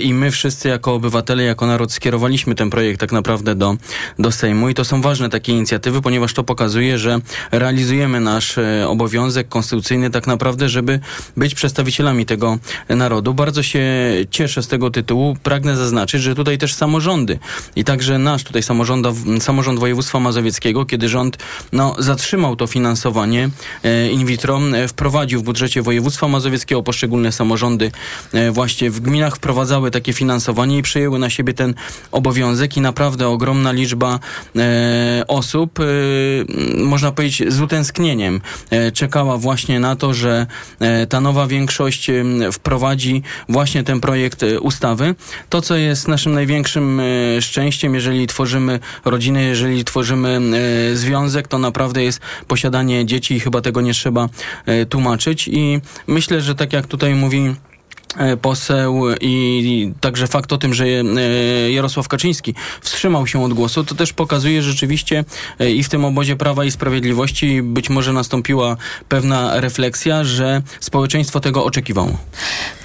[0.00, 3.76] i my wszyscy jako obywatele, jako naród skierowaliśmy ten projekt tak naprawdę do,
[4.18, 4.68] do Sejmu.
[4.68, 7.18] I to są ważne takie inicjatywy, ponieważ to pokazuje, że
[7.52, 11.00] realizujemy nasz e, obowiązek konstytucyjny tak naprawdę, żeby
[11.36, 13.34] być przedstawicielami tego narodu.
[13.34, 13.82] Bardzo się
[14.30, 15.36] cieszę z tego tytułu.
[15.42, 17.38] Pragnę zaznaczyć, że tutaj też samorządy
[17.76, 21.38] i także nasz tutaj samorząda, samorząd województwa mazowieckiego, kiedy rząd
[21.72, 23.50] no, zatrzymał to finansowanie
[23.82, 27.90] e, in vitro, wprowadził w budżecie województwa mazowieckiego poszczególne samorządy
[28.32, 31.74] e, właśnie w gminach wprowadzały takie finansowanie i przejęły na siebie ten
[32.12, 34.18] obowiązek i naprawdę ogromna liczba
[35.28, 35.78] osób,
[36.76, 38.40] można powiedzieć z utęsknieniem,
[38.70, 40.46] e, czekała właśnie na to, że
[40.80, 42.10] e, ta nowa większość
[42.52, 45.14] wprowadzi właśnie ten projekt e, ustawy.
[45.48, 47.00] To, co jest naszym największym
[47.40, 50.40] szczęściem, jeżeli tworzymy rodzinę, jeżeli tworzymy
[50.94, 54.28] związek, to naprawdę jest posiadanie dzieci i chyba tego nie trzeba
[54.88, 57.54] tłumaczyć i myślę, że tak jak tutaj mówi
[58.42, 61.02] poseł i także fakt o tym, że e,
[61.72, 65.24] Jarosław Kaczyński wstrzymał się od głosu, to też pokazuje rzeczywiście
[65.58, 68.76] e, i w tym obozie Prawa i Sprawiedliwości być może nastąpiła
[69.08, 72.18] pewna refleksja, że społeczeństwo tego oczekiwało.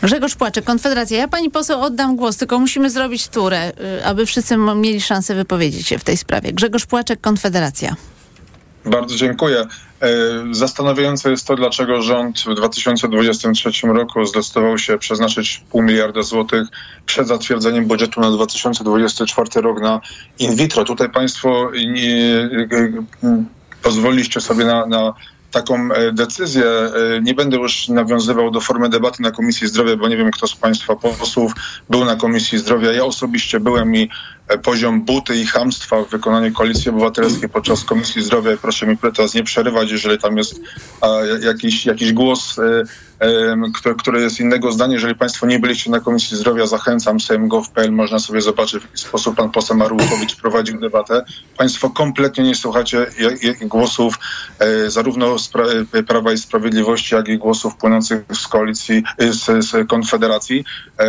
[0.02, 1.18] Grzegorz Płaczek, Konfederacja.
[1.18, 5.88] Ja pani poseł oddam głos, tylko musimy zrobić turę, y, aby wszyscy mieli szansę wypowiedzieć
[5.88, 6.54] się w tej sprawie.
[6.54, 7.96] Grzegorz Płaczek, Konfederacja.
[8.86, 9.66] Bardzo dziękuję.
[10.02, 10.08] E,
[10.52, 16.68] Zastanawiające jest to, dlaczego rząd w 2023 roku zdecydował się przeznaczyć pół miliarda złotych
[17.06, 20.02] przed zatwierdzeniem budżetu na 2024 rok na
[20.40, 20.84] in vitro.
[20.84, 22.50] Tutaj Państwo nie,
[23.82, 25.14] pozwoliliście sobie na, na
[25.52, 26.66] taką e, decyzję.
[26.66, 30.48] E, Nie będę już nawiązywał do formy debaty na Komisji Zdrowia, bo nie wiem, kto
[30.48, 31.52] z Państwa posłów
[31.90, 32.92] był na Komisji Zdrowia.
[32.92, 34.10] Ja osobiście byłem i
[34.64, 39.44] poziom buty i chamstwa w wykonaniu Koalicji Obywatelskiej podczas Komisji Zdrowia proszę mi teraz nie
[39.44, 40.62] przerywać, jeżeli tam jest
[41.42, 42.84] jakiś, jakiś głos e,
[43.74, 44.94] który, który jest innego zdania.
[44.94, 49.36] Jeżeli Państwo nie byliście na Komisji Zdrowia, zachęcam sejm.gov.pl, można sobie zobaczyć, w jaki sposób
[49.36, 51.26] pan poseł Marłukowicz prowadził debatę.
[51.58, 53.06] Państwo kompletnie nie słuchacie
[53.62, 54.16] głosów
[54.60, 55.36] e, zarówno
[56.08, 60.66] Prawa i Sprawiedliwości, jak i głosów płynących z koalicji, z, z Konfederacji.
[60.98, 61.06] E,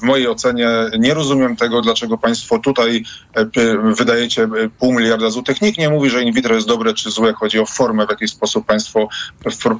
[0.00, 3.46] w mojej ocenie nie rozumiem tego, dlaczego Państwo tutaj e,
[3.94, 5.62] wydajecie pół miliarda złotych.
[5.62, 7.32] Nikt nie mówi, że in vitro jest dobre czy złe.
[7.32, 9.08] Chodzi o formę, w jaki sposób Państwo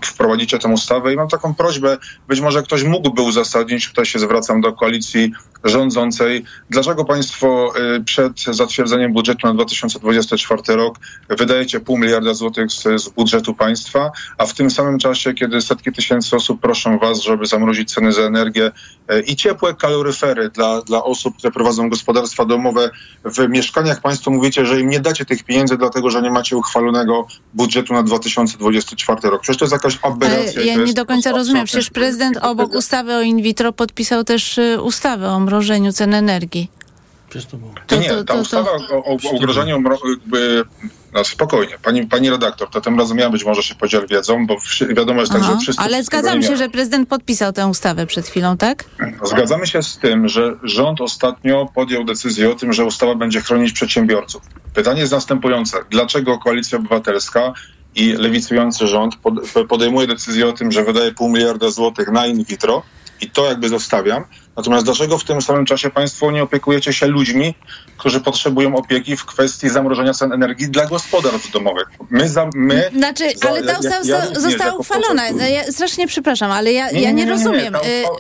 [0.04, 4.60] wprowadzicie tę ustawę i mam taką prośbę, być może ktoś mógłby uzasadnić, tutaj się zwracam
[4.60, 5.32] do koalicji
[5.64, 13.03] rządzącej, dlaczego państwo y, przed zatwierdzeniem budżetu na 2024 rok wydajecie pół miliarda złotych z,
[13.03, 17.46] z budżetu państwa, a w tym samym czasie, kiedy setki tysięcy osób proszą was, żeby
[17.46, 18.73] zamrozić ceny za energię
[19.12, 22.90] y, i ciepłe kaloryfery dla, dla osób, które prowadzą gospodarstwa domowe
[23.25, 27.27] w mieszkaniach, państwo mówicie, że im nie dacie tych pieniędzy, dlatego że nie macie uchwalonego
[27.55, 29.42] budżetu na 2024 rok.
[29.42, 30.62] Przecież to jest jakaś aberracja.
[30.62, 34.59] Ja nie do końca rozumiem rozumiem, przecież prezydent obok ustawy o in vitro podpisał też
[34.59, 36.70] y, ustawę o mrożeniu cen energii.
[37.86, 40.64] To, nie, ta ustawa o, o ugrożeniu jakby,
[41.12, 44.56] no spokojnie, pani, pani redaktor, to tym razem ja być może się podziel wiedzą, bo
[44.96, 45.82] wiadomo jest tak, że wszyscy...
[45.82, 48.84] Ale zgadzam się, że prezydent podpisał tę ustawę przed chwilą, tak?
[49.24, 53.72] Zgadzamy się z tym, że rząd ostatnio podjął decyzję o tym, że ustawa będzie chronić
[53.72, 54.42] przedsiębiorców.
[54.74, 55.78] Pytanie jest następujące.
[55.90, 57.52] Dlaczego Koalicja Obywatelska
[57.94, 59.14] i lewicujący rząd
[59.68, 62.82] podejmuje decyzję o tym, że wydaje pół miliarda złotych na in vitro
[63.20, 64.24] i to jakby zostawiam.
[64.56, 67.54] Natomiast dlaczego w tym samym czasie Państwo nie opiekujecie się ludźmi,
[67.96, 71.88] którzy potrzebują opieki w kwestii zamrożenia cen energii dla gospodarstw domowych?
[72.11, 75.28] My, za, my znaczy, za, ale ta ustawa ja, ja została uchwalona.
[75.28, 77.74] Ja strasznie przepraszam, ale ja, nie, ja nie, nie, nie rozumiem.
[77.74, 77.78] Y,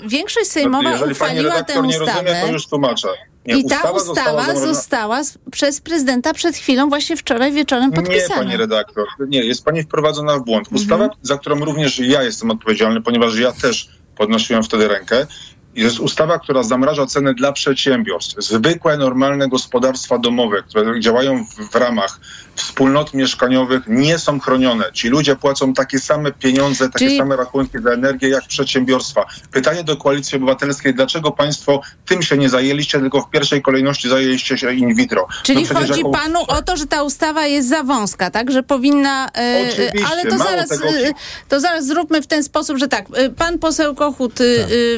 [0.08, 1.88] większość sejmowa Jeżeli uchwaliła tę ustawę.
[1.88, 3.08] Nie rozumie, to już tłumaczę.
[3.46, 8.34] Nie, I ta ustawa, została, została, przez prezydenta przed chwilą, właśnie wczoraj wieczorem podpisana.
[8.34, 9.06] Nie, pani redaktor.
[9.28, 10.68] Nie, jest pani wprowadzona w błąd.
[10.72, 11.20] Ustawa, mhm.
[11.22, 13.88] za którą również ja jestem odpowiedzialny, ponieważ ja też
[14.20, 15.26] podnosiłem wtedy rękę,
[15.74, 18.42] jest ustawa, która zamraża ceny dla przedsiębiorstw.
[18.42, 22.20] Zwykłe, normalne gospodarstwa domowe, które działają w, w ramach
[22.54, 24.84] wspólnot mieszkaniowych nie są chronione.
[24.92, 27.18] Ci ludzie płacą takie same pieniądze, takie Czyli...
[27.18, 29.26] same rachunki za energię jak przedsiębiorstwa.
[29.52, 34.58] Pytanie do Koalicji Obywatelskiej, dlaczego państwo tym się nie zajęliście, tylko w pierwszej kolejności zajęliście
[34.58, 35.26] się in vitro?
[35.42, 36.10] Czyli no chodzi jako...
[36.10, 38.50] panu o to, że ta ustawa jest za wąska, tak?
[38.50, 39.28] Że powinna...
[39.28, 40.88] E, Oczywiście, ale to zaraz, tego...
[40.88, 41.12] E,
[41.48, 44.46] to zaraz zróbmy w ten sposób, że tak, e, pan poseł Kochut tak.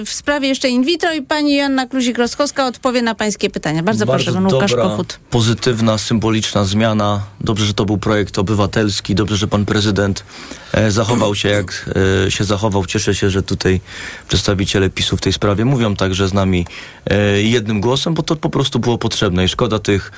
[0.06, 3.82] w sprawie jeszcze in vitro i pani Joanna Kluzik-Rostkowska odpowie na pańskie pytania.
[3.82, 5.18] Bardzo, Bardzo proszę, pan Łukasz Kochut.
[5.30, 7.20] pozytywna, symboliczna zmiana
[7.52, 10.24] Dobrze, że to był projekt obywatelski, dobrze, że pan prezydent
[10.72, 11.90] e, zachował się jak
[12.26, 12.86] e, się zachował.
[12.86, 13.80] Cieszę się, że tutaj
[14.28, 16.66] przedstawiciele PiSu w tej sprawie mówią także z nami
[17.06, 20.12] e, jednym głosem, bo to po prostu było potrzebne i szkoda tych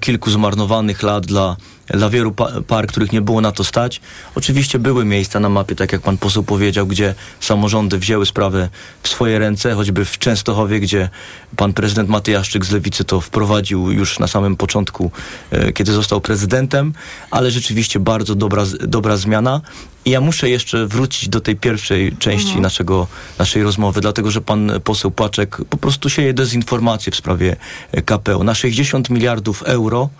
[0.00, 1.56] kilku zmarnowanych lat dla
[1.86, 2.32] dla wielu
[2.66, 4.00] par, których nie było na to stać.
[4.34, 8.68] Oczywiście były miejsca na mapie, tak jak pan poseł powiedział, gdzie samorządy wzięły sprawę
[9.02, 11.08] w swoje ręce, choćby w Częstochowie, gdzie
[11.56, 15.10] pan prezydent Matyjaszczyk z Lewicy to wprowadził już na samym początku,
[15.50, 16.92] e, kiedy został prezydentem,
[17.30, 19.60] ale rzeczywiście bardzo dobra, dobra zmiana.
[20.04, 22.62] I ja muszę jeszcze wrócić do tej pierwszej części mhm.
[22.62, 23.06] naszego,
[23.38, 27.56] naszej rozmowy, dlatego że pan poseł Płaczek po prostu sieje dezinformację w sprawie
[28.04, 28.44] KPO.
[28.44, 30.10] Na 60 miliardów euro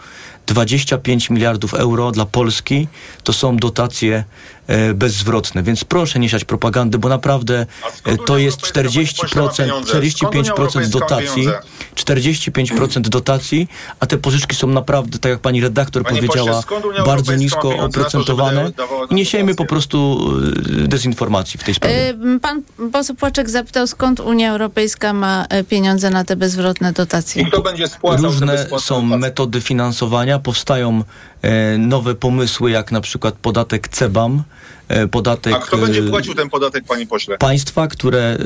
[0.47, 2.89] 25 miliardów euro dla Polski.
[3.23, 4.25] To są dotacje
[4.67, 5.63] e, bezzwrotne.
[5.63, 7.67] Więc proszę nie siać propagandy, bo naprawdę
[8.05, 11.49] e, to jest 40%, 45% dotacji,
[11.95, 13.69] 45% dotacji,
[14.01, 16.63] a te pożyczki są naprawdę, tak jak pani redaktor Panie powiedziała,
[17.07, 18.73] bardzo nisko oprocentowane
[19.11, 20.31] i nie siejmy po prostu
[20.85, 22.15] e, dezinformacji w tej sprawie.
[22.43, 27.43] Pan poseł Płaczek zapytał, skąd Unia Europejska ma pieniądze na te bezzwrotne dotacje.
[27.43, 31.05] I kto będzie spłacał Różne są metody finansowania, powstają
[31.79, 34.43] nowe pomysły, jak na przykład podatek CEBAM,
[34.89, 35.55] e, podatek...
[35.55, 37.39] A kto będzie e, płacił ten podatek, panie pośle?
[37.39, 38.37] Państwa, które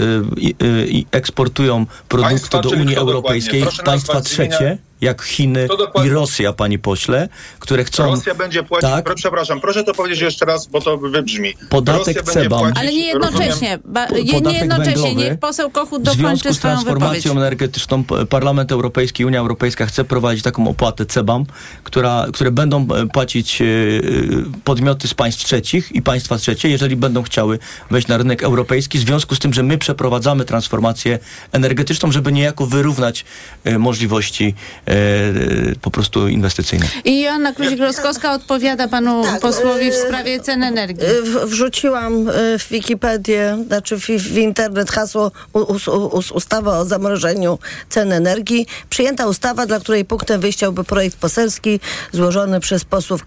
[1.10, 5.68] eksportują produkty państwa, do Unii Europejskiej, państwa trzecie jak Chiny
[6.04, 8.06] i Rosja, panie pośle, które chcą...
[8.06, 11.54] Rosja będzie płacić, tak, przepraszam, proszę to powiedzieć jeszcze raz, bo to wybrzmi.
[11.68, 12.72] Podatek CEBAM.
[12.76, 18.72] Ale nie jednocześnie, ba, nie jednocześnie, niech poseł Kochut dokończy swoją z transformacją energetyczną Parlament
[18.72, 21.44] Europejski, Unia Europejska chce prowadzić taką opłatę CEBAM,
[21.84, 23.64] która, które będą e, płacić e,
[24.64, 27.58] podmioty z państw trzecich i państwa trzecie, jeżeli będą chciały
[27.90, 31.18] wejść na rynek europejski, w związku z tym, że my przeprowadzamy transformację
[31.52, 33.24] energetyczną, żeby niejako wyrównać
[33.64, 34.54] e, możliwości
[35.80, 36.86] po prostu inwestycyjne.
[37.04, 41.06] I Joanna Kluzik-Roskowska odpowiada panu tak, posłowi w sprawie cen energii.
[41.22, 42.24] W, wrzuciłam
[42.58, 45.30] w Wikipedię, znaczy w, w internet hasło
[46.34, 48.66] ustawa o zamrożeniu cen energii.
[48.90, 51.80] Przyjęta ustawa, dla której punktem wyjścia byłby projekt poselski
[52.12, 53.24] złożony przez posłów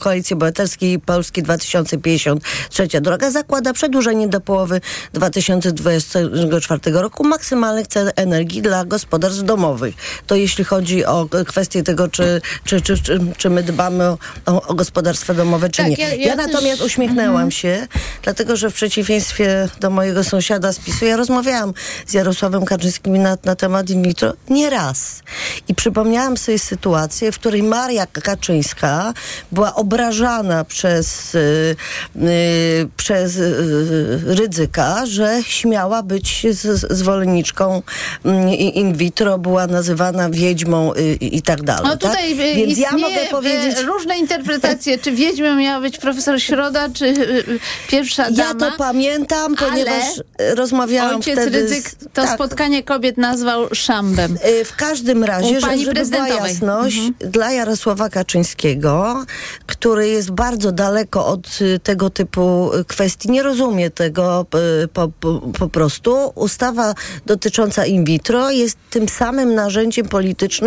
[0.00, 2.88] Koalicji Obywatelskiej Polski 2053.
[3.00, 4.80] Droga zakłada przedłużenie do połowy
[5.12, 9.94] 2024 roku maksymalnych cen energii dla gospodarstw domowych.
[10.26, 12.96] To jeśli chodzi o kwestię tego, czy, czy, czy,
[13.36, 16.16] czy, my dbamy o, o, gospodarstwa domowe, czy tak, nie.
[16.16, 17.50] Ja, natomiast uśmiechnęłam mm.
[17.50, 17.86] się,
[18.22, 21.74] dlatego że w przeciwieństwie do mojego sąsiada z PiSu, ja rozmawiałam
[22.06, 25.22] z Jarosławem Kaczyńskim na, na temat in vitro nie raz.
[25.68, 29.14] I przypomniałam sobie sytuację, w której Maria Kaczyńska
[29.52, 31.76] była obrażana przez, yy,
[32.16, 37.82] yy, przez yy, Rydzyka, że śmiała być z, zwolenniczką
[38.24, 40.67] mm, in vitro, była nazywana wiedźmą
[40.98, 41.84] y, i tak dalej.
[41.84, 42.56] No tutaj tak?
[42.56, 43.80] Więc ja mogę powiedzieć...
[43.80, 48.48] różne interpretacje, czy wiedźmą miała być profesor Środa, czy y, pierwsza dama.
[48.48, 50.04] Ja to pamiętam, ponieważ
[50.38, 51.60] rozmawiałam ojciec wtedy...
[51.62, 52.34] Rydzyk to tak.
[52.34, 54.38] spotkanie kobiet nazwał szambem.
[54.60, 57.30] Y, w każdym razie, że, żeby była jasność, mhm.
[57.32, 59.24] dla Jarosława Kaczyńskiego,
[59.66, 64.46] który jest bardzo daleko od tego typu kwestii, nie rozumie tego
[64.92, 66.94] po, po, po prostu, ustawa
[67.26, 70.57] dotycząca in vitro jest tym samym narzędziem politycznym,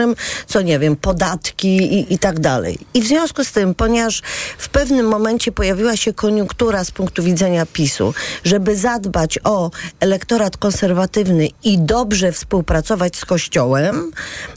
[0.47, 2.77] co nie wiem, podatki i, i tak dalej.
[2.93, 4.21] I w związku z tym, ponieważ
[4.57, 11.47] w pewnym momencie pojawiła się koniunktura z punktu widzenia PiSu, żeby zadbać o elektorat konserwatywny
[11.63, 14.11] i dobrze współpracować z Kościołem,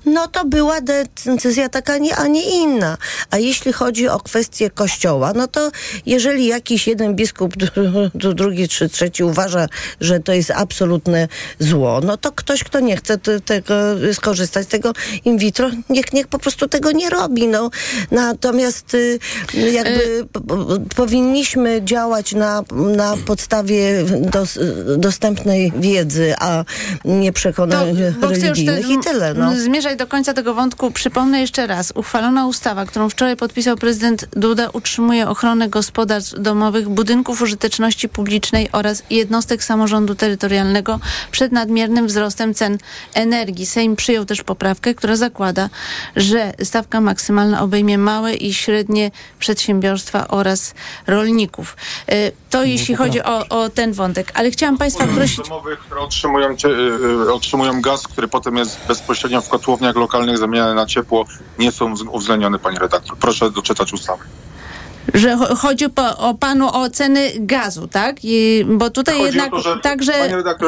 [0.07, 2.99] no to była decyzja taka, nie, a nie inna.
[3.31, 5.71] A jeśli chodzi o kwestię Kościoła, no to
[6.07, 7.55] jeżeli jakiś jeden biskup,
[8.15, 9.67] drugi czy trzeci uważa,
[10.01, 13.75] że to jest absolutne zło, no to ktoś, kto nie chce tego
[14.13, 14.93] skorzystać z tego
[15.25, 17.49] in vitro, niech, niech po prostu tego nie robi.
[17.49, 17.71] No.
[18.11, 19.19] Natomiast y,
[19.55, 24.59] jakby e, powinniśmy działać na, na podstawie dos,
[24.99, 26.65] dostępnej wiedzy, a
[27.05, 29.35] nie przekonań to, religijnych i tyle.
[29.35, 29.57] No.
[29.57, 30.91] Zmierzać do końca tego wątku.
[30.91, 31.93] Przypomnę jeszcze raz.
[31.95, 39.03] Uchwalona ustawa, którą wczoraj podpisał prezydent Duda, utrzymuje ochronę gospodarstw domowych, budynków użyteczności publicznej oraz
[39.11, 42.79] jednostek samorządu terytorialnego przed nadmiernym wzrostem cen
[43.15, 43.67] energii.
[43.67, 45.69] Sejm przyjął też poprawkę, która zakłada,
[46.17, 50.75] że stawka maksymalna obejmie małe i średnie przedsiębiorstwa oraz
[51.07, 51.77] rolników.
[52.09, 54.33] E, to jeśli chodzi o, o ten wątek.
[54.35, 55.49] Ale chciałam Państwa prosić...
[55.49, 56.57] domowych, które otrzymują,
[57.27, 61.25] e, otrzymują gaz, który potem jest bezpośrednio w kotłowniach lokalnych zamieniany na ciepło,
[61.59, 63.17] nie są uwzględnione, pani redaktor.
[63.19, 64.25] Proszę doczytać ustawę
[65.15, 68.17] że chodzi po, o panu o ceny gazu, tak?
[68.23, 70.13] I, bo tutaj chodzi jednak to, także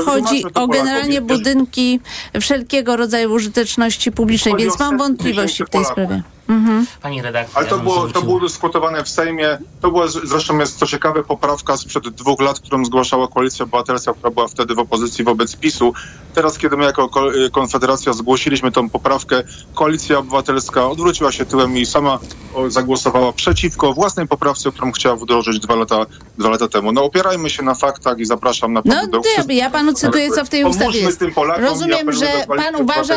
[0.05, 2.01] chodzi o generalnie budynki
[2.41, 6.23] wszelkiego rodzaju użyteczności publicznej, więc mam wątpliwości w tej sprawie.
[6.49, 6.87] Mhm.
[7.03, 7.59] Pani redaktor.
[7.59, 9.59] Ale to, było, to było dyskutowane w Sejmie.
[9.81, 14.31] To była zresztą jest to ciekawe poprawka sprzed dwóch lat, którą zgłaszała Koalicja Obywatelska, która
[14.31, 15.93] była wtedy w opozycji wobec PiSu.
[16.35, 17.11] Teraz, kiedy my jako
[17.53, 19.43] Konfederacja zgłosiliśmy tą poprawkę,
[19.75, 22.19] Koalicja Obywatelska odwróciła się tyłem i sama
[22.69, 26.07] zagłosowała przeciwko własnej poprawce, którą chciała wdrożyć dwa lata,
[26.39, 26.93] dwa lata temu.
[26.93, 30.49] No opierajmy się na faktach i zapraszam na No do ja panu cytuję, co w
[30.49, 31.25] tej ustawie jest.
[31.59, 33.17] Rozumiem, że pan uważa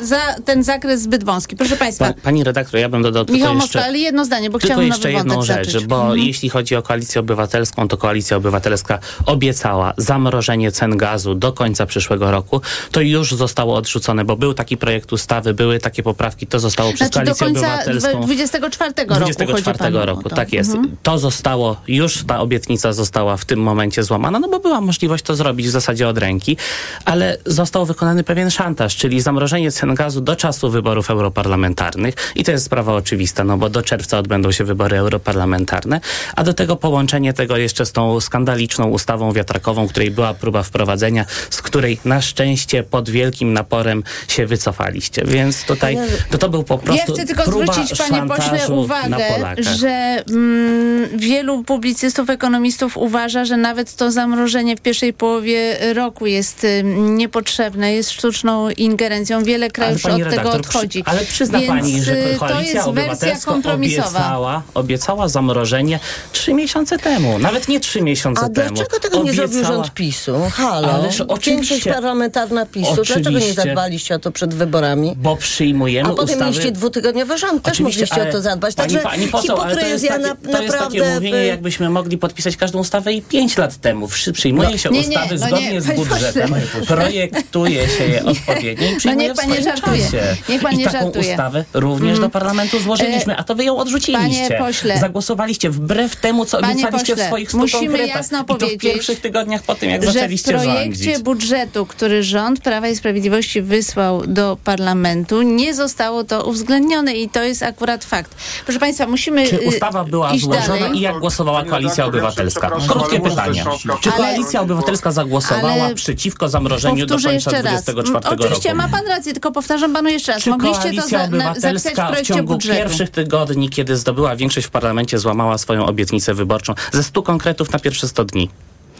[0.00, 1.56] za ten zakres zbyt wąski.
[1.56, 2.12] Proszę Państwa.
[2.12, 3.84] Pa, pani redaktor, ja bym dodał Michał tylko jeszcze...
[3.84, 5.86] ale jedno zdanie, bo chciałam jeszcze jedną rzecz, zacząć.
[5.86, 6.18] bo mhm.
[6.18, 12.30] jeśli chodzi o Koalicję Obywatelską, to Koalicja Obywatelska obiecała zamrożenie cen gazu do końca przyszłego
[12.30, 12.60] roku.
[12.92, 17.08] To już zostało odrzucone, bo był taki projekt ustawy, były takie poprawki, to zostało przez
[17.08, 18.22] znaczy, Koalicję do końca Obywatelską.
[18.22, 20.74] 24 roku 24 roku, tak jest.
[20.74, 20.96] Mhm.
[21.02, 25.34] To zostało, już ta obietnica została w tym momencie złamana, no bo była możliwość to
[25.34, 26.56] zrobić w zasadzie od ręki,
[27.04, 32.52] ale został wykonany pewien szantaż, czyli zamrożenie cen gazu do czasu wyborów europarlamentarnych i to
[32.52, 36.00] jest sprawa oczywista, no bo do czerwca odbędą się wybory europarlamentarne,
[36.36, 41.24] a do tego połączenie tego jeszcze z tą skandaliczną ustawą wiatrakową, której była próba wprowadzenia,
[41.50, 45.22] z której na szczęście pod wielkim naporem się wycofaliście.
[45.24, 45.98] Więc tutaj
[46.30, 49.24] to, to był po prostu Ja chcę tylko zwrócić, panie pośle, uwagę,
[49.58, 56.64] że mm, wielu publicystów, ekonomistów uważa, że nawet to zamrożenie w pierwszej połowie roku jest
[56.64, 59.44] y, niepotrzebne, jest sztuczną ingerencją.
[59.44, 61.02] Wiele krajów od tego odchodzi.
[61.06, 66.00] Ale przyzna Więc pani, że y, Koalicja Obywatelska obiecała, obiecała zamrożenie
[66.32, 67.38] trzy miesiące temu.
[67.38, 68.68] Nawet nie trzy miesiące A temu.
[68.68, 69.46] A dlaczego tego obiecała...
[69.46, 70.32] nie zrobił rząd PiSu?
[70.52, 72.92] Halo, Ależ większość parlamentarna PiSu.
[72.92, 73.14] Oczywiście.
[73.14, 75.14] Dlaczego nie zadbaliście o to przed wyborami?
[75.16, 76.44] Bo przyjmujemy A potem ustawy...
[76.44, 78.74] mieliście dwutygodniowy rząd, też mogliście o to zadbać.
[78.74, 80.62] Także pani, pani poseł, ale to jest, takie, to naprawdę...
[80.64, 84.08] jest takie mówienie, jakbyśmy mogli podpisać każdą ustawę i pięć lat temu.
[84.32, 86.54] Przyjmuje no, się nie, ustawy nie, no zgodnie nie, z budżetem,
[86.86, 89.34] projektuje się je odpowiednio i przyjmuje no
[89.64, 90.04] nie żartuje.
[90.04, 90.36] czasie.
[90.48, 91.30] Niech pan I nie taką żartuje.
[91.30, 94.46] Ustawę również do parlamentu złożyliśmy, a to wy ją odrzuciliście.
[94.48, 94.98] Panie pośle.
[94.98, 98.16] Zagłosowaliście wbrew temu, co Panie obiecaliście pośle, w swoich stu musimy konkretach.
[98.16, 101.18] jasno I to w powiedzieć, pierwszych tygodniach po tym, jak że w zaczęliście projekcie rządzić.
[101.24, 107.42] budżetu, który rząd Prawa i Sprawiedliwości wysłał do parlamentu, nie zostało to uwzględnione i to
[107.42, 108.34] jest akurat fakt.
[108.64, 110.98] Proszę Państwa, musimy Czy y, ustawa była złożona dalej.
[110.98, 112.70] i jak głosowała Koalicja Obywatelska?
[112.88, 113.64] Krótkie pytanie.
[114.00, 117.62] Czy Koalicja Obywatelska zagłosowała przeciwko zamrożeniu do końca jeszcze raz.
[117.84, 118.82] 24 Mm, Oczywiście roku?
[118.82, 120.42] ma pan rację, tylko powtarzam panu jeszcze raz.
[120.42, 122.78] Czy Mogliście to za, na, zapisać w Obywatelska w projekcie ciągu budżetu.
[122.78, 127.78] pierwszych tygodni, kiedy zdobyła większość w parlamencie, złamała swoją obietnicę wyborczą ze 100 konkretów na
[127.78, 128.50] pierwsze 100 dni?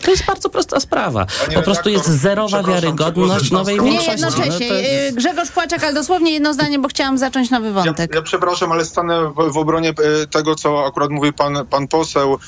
[0.02, 1.26] To jest bardzo prosta sprawa.
[1.44, 4.10] Panie po prostu jest zerowa wiarygodność nowej Nie większości.
[4.10, 4.50] jednocześnie.
[4.50, 7.72] No to jest- Y, Grzegorz Płaczek, ale dosłownie jedno zdanie, bo chciałam zacząć nowy Ja,
[7.72, 8.14] wątek.
[8.14, 9.88] ja przepraszam, ale stanę w, w obronie
[10.22, 12.38] e, tego, co akurat mówi pan, pan poseł.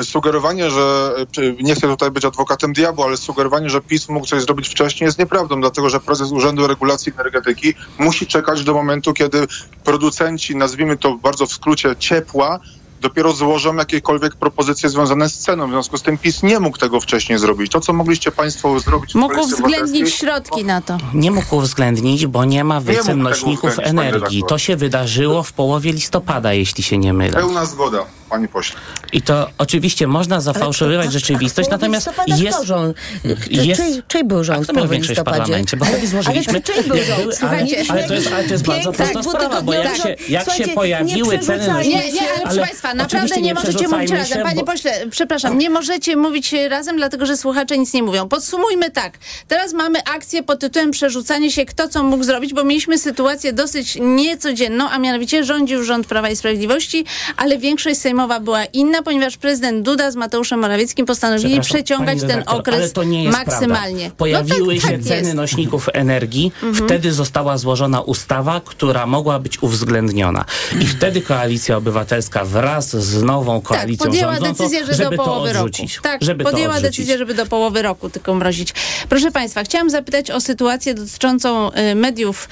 [0.00, 1.12] E, sugerowanie, że
[1.62, 5.18] nie chcę tutaj być adwokatem diabła, ale sugerowanie, że PiS mógł coś zrobić wcześniej jest
[5.18, 9.46] nieprawdą, dlatego że prezes Urzędu Regulacji Energetyki musi czekać do momentu, kiedy
[9.84, 12.60] producenci, nazwijmy to bardzo w skrócie, ciepła,
[13.02, 15.66] dopiero złożą jakiekolwiek propozycje związane z ceną.
[15.66, 17.72] W związku z tym PiS nie mógł tego wcześniej zrobić.
[17.72, 19.14] To, co mogliście państwo zrobić...
[19.14, 20.98] Mógł uwzględnić środki na to.
[21.14, 24.42] Nie mógł uwzględnić, bo nie ma wycen nośników energii.
[24.48, 27.32] To się wydarzyło w połowie listopada, jeśli się nie mylę.
[27.32, 28.80] Pełna zgoda, panie pośle.
[29.12, 32.56] I to oczywiście można zafałszowywać rzeczywistość, natomiast jest...
[32.56, 32.96] Kto rząd?
[33.50, 35.76] jest- Czyj, czyj był rząd Kto miał w większość w parlamencie?
[35.76, 36.52] Bo wtedy złożyliśmy...
[36.52, 37.20] Ale to czyj był jak rząd?
[37.20, 39.96] były- ale, Słuchajcie, ale, to jest, ale to jest bardzo prosta dwutygodniowa sprawa, bo jak
[39.96, 41.84] się, jak się Słuchajcie, pojawiły nie ceny.
[41.88, 44.38] Nie, nie, ale proszę Państwa, naprawdę nie możecie mówić przerzucajmy razem.
[44.38, 48.28] się, Panie bo- pośle, przepraszam, nie możecie mówić razem, dlatego że słuchacze nic nie mówią.
[48.28, 49.18] Podsumujmy tak.
[49.48, 53.98] Teraz mamy akcję pod tytułem przerzucanie się, kto co mógł zrobić, bo mieliśmy sytuację dosyć
[54.00, 57.04] niecodzienną, a mianowicie rządził rząd Prawa i Sprawiedliwości,
[57.36, 62.58] ale większość sejmowa była inna, ponieważ prezydent Duda z Mateuszem Morawieckim postanowili przeciągać ten redaktor,
[62.58, 63.98] okres to maksymalnie.
[63.98, 64.16] Prawda.
[64.16, 65.30] Pojawiły no tak, się tak ceny jest.
[65.30, 65.36] Mhm.
[65.36, 70.44] nośników energii, wtedy została złożona ustawa, która mogła być uwzględniona.
[70.80, 75.16] I wtedy Koalicja Obywatelska wraz z nową Tak, koalicją podjęła rządzącą, decyzję, że żeby do
[75.16, 75.66] to połowy roku.
[75.66, 75.98] odrzucić.
[76.02, 78.74] Tak, żeby to podjęła decyzję, żeby do połowy roku tylko mrozić.
[79.08, 82.48] Proszę Państwa, chciałam zapytać o sytuację dotyczącą y, mediów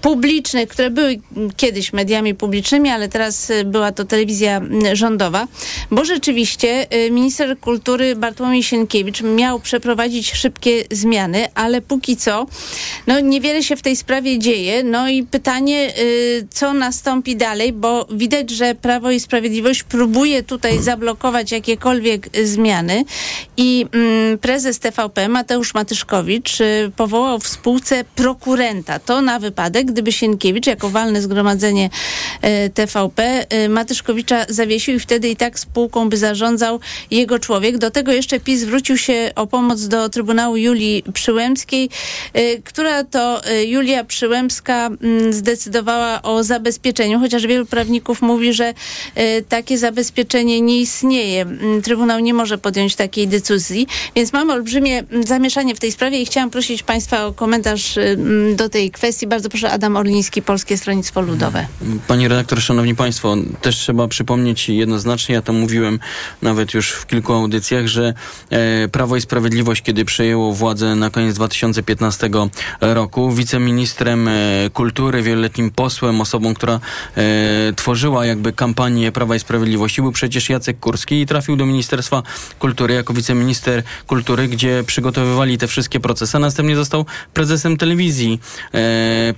[0.00, 1.20] publicznych, które były
[1.56, 4.60] kiedyś mediami publicznymi, ale teraz y, była to telewizja
[5.00, 5.46] rządowa,
[5.90, 12.46] bo rzeczywiście y, minister kultury Bartłomiej Sienkiewicz miał przeprowadzić szybkie zmiany, ale póki co
[13.06, 14.84] no, niewiele się w tej sprawie dzieje.
[14.84, 20.82] No i pytanie, y, co nastąpi dalej, bo widać, że Prawo i Sprawiedliwość próbuje tutaj
[20.82, 23.04] zablokować jakiekolwiek zmiany
[23.56, 28.98] i mm, prezes TVP Mateusz Matyszkowicz y, powołał w spółce prokurenta.
[28.98, 31.90] To na wypadek, gdyby Sienkiewicz jako walne zgromadzenie
[32.74, 37.78] TVP Matyszkowicza zawiesił i wtedy i tak spółką by zarządzał jego człowiek.
[37.78, 41.88] Do tego jeszcze PiS zwrócił się o pomoc do Trybunału Julii Przyłębskiej,
[42.36, 48.74] y, która to y, Julia Przyłębska mm, zdecydowała o zabezpieczeniu, chociaż wielu prawników mówi, że
[49.18, 51.42] y, takie zabezpieczenie nie istnieje.
[51.42, 56.22] Mm, Trybunał nie może podjąć takiej decyzji, więc mamy olbrzymie mm, zamieszanie w tej sprawie
[56.22, 57.98] i chciałam prosić Państwa o komentarz
[58.54, 59.26] do tej kwestii.
[59.26, 61.66] Bardzo proszę, Adam Orliński, Polskie Stronnictwo Ludowe.
[62.08, 65.98] Pani redaktor, szanowni państwo, też trzeba przypomnieć jednoznacznie, ja to mówiłem
[66.42, 68.14] nawet już w kilku audycjach, że
[68.50, 72.30] e, Prawo i Sprawiedliwość, kiedy przejęło władzę na koniec 2015
[72.80, 74.32] roku, wiceministrem e,
[74.72, 76.80] kultury, wieloletnim posłem, osobą, która
[77.16, 82.22] e, tworzyła jakby kampanię Prawa i Sprawiedliwości, był przecież Jacek Kurski i trafił do Ministerstwa
[82.58, 88.40] Kultury jako wiceminister kultury, gdzie przygotowywali te wszystkie procesy, a następnie został prezesem telewizji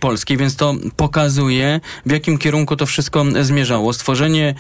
[0.01, 3.93] polskiej, więc to pokazuje, w jakim kierunku to wszystko zmierzało.
[3.93, 4.55] Stworzenie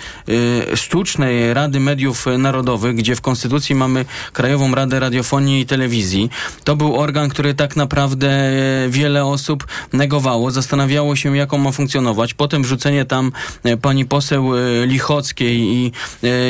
[0.75, 6.31] sztucznej Rady Mediów Narodowych, gdzie w Konstytucji mamy Krajową Radę Radiofonii i Telewizji.
[6.65, 11.73] To był organ, który tak naprawdę e, wiele osób negowało, zastanawiało się, jak on ma
[11.73, 12.35] funkcjonować.
[12.35, 13.33] Potem wrzucenie tam
[13.65, 15.93] e, pani poseł e, Lichockiej i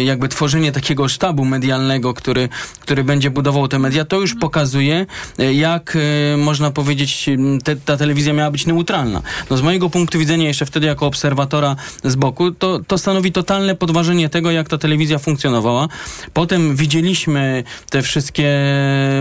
[0.05, 2.49] jakby tworzenie takiego sztabu medialnego, który,
[2.81, 5.07] który będzie budował te media, to już pokazuje,
[5.39, 5.99] e, jak
[6.37, 7.31] można powiedzieć,
[7.65, 9.23] te, ta telewizja miała być neutralna.
[9.51, 13.75] No z mojego punktu widzenia, jeszcze wtedy jako obserwatora z boku, to, to stanowi totalne
[13.75, 15.89] podważenie tego, jak ta telewizja funkcjonowała.
[16.33, 18.51] Potem widzieliśmy te wszystkie,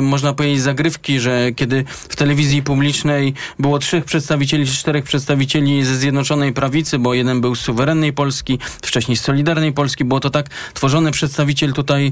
[0.01, 6.53] można powiedzieć, zagrywki, że kiedy w telewizji publicznej było trzech przedstawicieli, czterech przedstawicieli ze Zjednoczonej
[6.53, 11.11] Prawicy, bo jeden był z suwerennej Polski, wcześniej z Solidarnej Polski, było to tak tworzony
[11.11, 12.11] przedstawiciel tutaj e,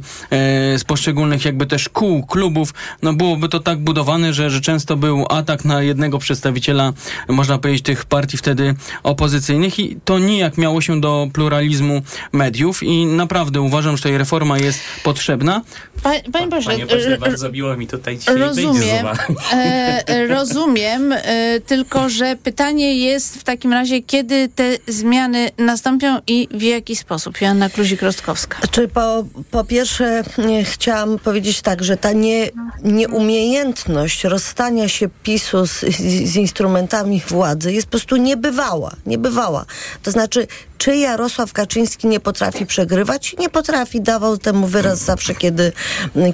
[0.80, 5.26] z poszczególnych jakby też kół, klubów, no byłoby to tak budowane, że, że często był
[5.30, 6.94] atak na jednego przedstawiciela,
[7.28, 12.02] można powiedzieć, tych partii wtedy opozycyjnych i to nijak miało się do pluralizmu
[12.32, 15.62] mediów i naprawdę uważam, że ta reforma jest potrzebna.
[16.04, 19.08] Pa, panie pośle, Panie pośle, r- bardzo miło mi tutaj dzisiaj Rozumiem,
[19.54, 26.48] e, rozumiem, e, tylko że pytanie jest w takim razie, kiedy te zmiany nastąpią i
[26.52, 27.42] w jaki sposób?
[27.42, 28.56] Joanna Kluzik-Rostkowska.
[28.72, 32.50] Czy po, po pierwsze nie, chciałam powiedzieć tak, że ta nie,
[32.84, 35.98] nieumiejętność rozstania się PiSu z, z,
[36.32, 39.66] z instrumentami władzy jest po prostu niebywała, niebywała.
[40.04, 40.48] To znaczy,
[40.80, 43.36] czy Jarosław Kaczyński nie potrafi przegrywać?
[43.40, 45.72] Nie potrafi, dawał temu wyraz zawsze, kiedy,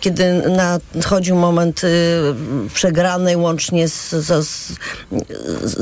[0.02, 1.90] kiedy nadchodził moment y,
[2.74, 4.78] przegranej łącznie z, z, z,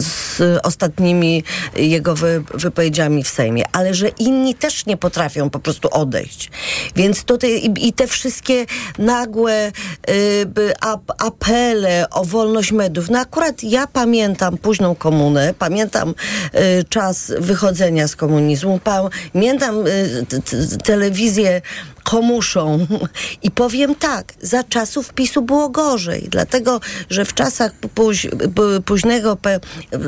[0.06, 1.44] z ostatnimi
[1.76, 3.64] jego wy, wypowiedziami w Sejmie.
[3.72, 6.52] Ale że inni też nie potrafią po prostu odejść.
[6.96, 8.66] Więc tutaj i, i te wszystkie
[8.98, 9.72] nagłe
[10.10, 10.74] y,
[11.18, 13.10] apele o wolność mediów.
[13.10, 18.16] No akurat ja pamiętam późną komunę, pamiętam y, czas wychodzenia z
[18.62, 18.80] komunizmu,
[19.34, 21.62] pamiętam y, telewizję
[22.04, 22.88] komuszą.
[23.44, 26.80] I powiem tak, za czasów PiSu było gorzej, dlatego,
[27.10, 28.28] że w czasach póź,
[28.86, 29.38] późnego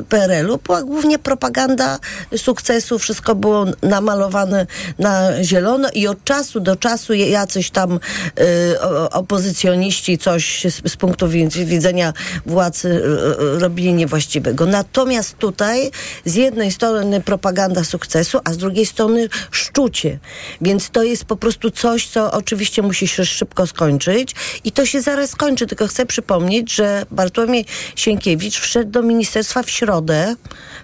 [0.10, 2.00] PRL-u była głównie propaganda
[2.38, 4.66] sukcesu, wszystko było namalowane
[5.00, 8.00] na zielono i od czasu do czasu jacyś tam
[8.40, 8.80] y,
[9.12, 12.14] opozycjoniści coś z, punktu widzenia
[12.46, 14.66] władzy y, robili niewłaściwego.
[14.66, 15.92] Natomiast tutaj
[16.26, 20.20] z jednej strony propaganda sukcesu, a z drugiej strony szczucie.
[20.62, 25.02] Więc to jest po prostu coś, co oczywiście musi się szybko skończyć i to się
[25.02, 25.68] zaraz skończy.
[25.68, 27.66] Tylko chcę przypomnieć, że Bartłomiej
[27.96, 30.36] Sienkiewicz wszedł do ministerstwa w środę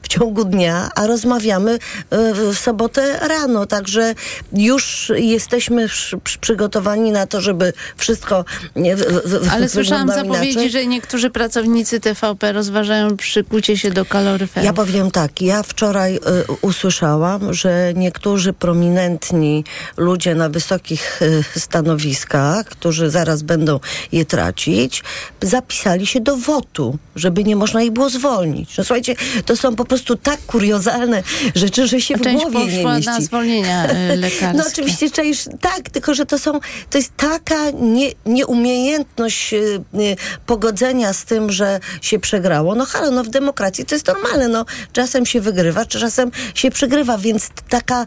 [0.02, 1.80] w ciągu dnia, a rozmawiamy
[2.12, 3.66] w sobotę rano.
[3.66, 4.16] Także
[4.54, 5.88] już jesteśmy
[6.24, 8.46] przygotowani na to, żeby wszystko
[8.76, 10.72] w, Ale słyszałam zapowiedzi, inaczej.
[10.72, 14.66] że niektórzy pracownicy TVP rozważają przykucie się do kaloryferów.
[14.66, 16.20] Ja powiem tak, ja wczoraj y,
[16.62, 19.64] usłyszałam, że niektórzy prominentni
[19.98, 20.91] ludzie na wysokich
[21.22, 23.80] y, stanowiskach, którzy zaraz będą
[24.12, 25.04] je tracić,
[25.42, 28.78] zapisali się do wotu, żeby nie można ich było zwolnić.
[28.78, 29.16] No słuchajcie,
[29.46, 31.24] to są po prostu tak kuriozalne
[31.56, 33.06] rzeczy, że się A w część głowie nie mieści.
[33.06, 34.58] na zwolnienia y, lekarskie.
[34.58, 39.58] No oczywiście część, tak, tylko że to są, to jest taka nie, nieumiejętność y,
[39.96, 40.16] y,
[40.46, 42.76] pogodzenia z tym, że się przegrało.
[42.76, 47.18] No halo, no w demokracji to jest normalne, no czasem się wygrywa, czasem się przegrywa,
[47.18, 48.06] więc taka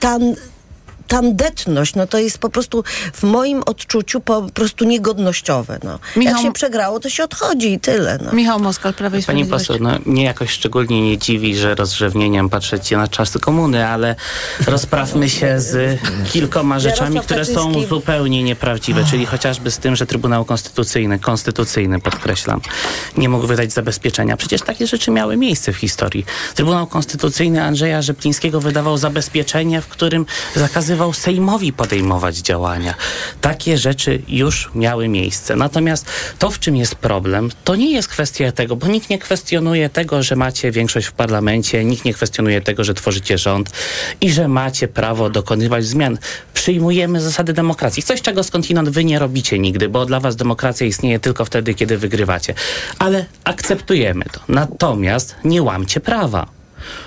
[0.00, 0.18] ta
[1.08, 5.78] tandetność, no to jest po prostu w moim odczuciu po prostu niegodnościowe.
[5.84, 5.98] No.
[6.16, 8.18] Michał- Jak się przegrało, to się odchodzi i tyle.
[8.24, 8.32] No.
[8.32, 12.96] Michał Moskal, Prawo i Pani poseł, no, mnie jakoś szczególnie nie dziwi, że rozrzewnieniem patrzycie
[12.96, 14.14] na czasy komuny, ale
[14.66, 16.00] rozprawmy się z
[16.32, 22.60] kilkoma rzeczami, które są zupełnie nieprawdziwe, czyli chociażby z tym, że Trybunał Konstytucyjny, konstytucyjny podkreślam,
[23.16, 24.36] nie mógł wydać zabezpieczenia.
[24.36, 26.26] Przecież takie rzeczy miały miejsce w historii.
[26.54, 30.26] Trybunał Konstytucyjny Andrzeja Rzeplińskiego wydawał zabezpieczenie, w którym
[30.56, 32.94] zakazywał Sejmowi podejmować działania.
[33.40, 35.56] Takie rzeczy już miały miejsce.
[35.56, 36.06] Natomiast
[36.38, 40.22] to, w czym jest problem, to nie jest kwestia tego, bo nikt nie kwestionuje tego,
[40.22, 43.70] że macie większość w parlamencie, nikt nie kwestionuje tego, że tworzycie rząd
[44.20, 46.18] i że macie prawo dokonywać zmian.
[46.54, 48.02] Przyjmujemy zasady demokracji.
[48.02, 51.98] Coś, czego skądinąd wy nie robicie nigdy, bo dla was demokracja istnieje tylko wtedy, kiedy
[51.98, 52.54] wygrywacie.
[52.98, 54.40] Ale akceptujemy to.
[54.48, 56.55] Natomiast nie łamcie prawa.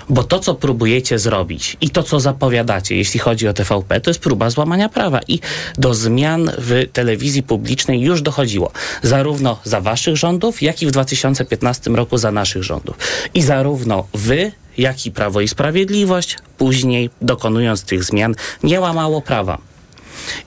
[0.08, 4.20] Bo to, co próbujecie zrobić i to, co zapowiadacie, jeśli chodzi o TVP, to jest
[4.20, 5.20] próba złamania prawa.
[5.28, 5.40] I
[5.78, 8.72] do zmian w telewizji publicznej już dochodziło.
[9.02, 12.96] Zarówno za waszych rządów, jak i w 2015 roku za naszych rządów.
[13.34, 19.58] I zarówno wy, jak i Prawo i Sprawiedliwość, później dokonując tych zmian, nie łamało prawa.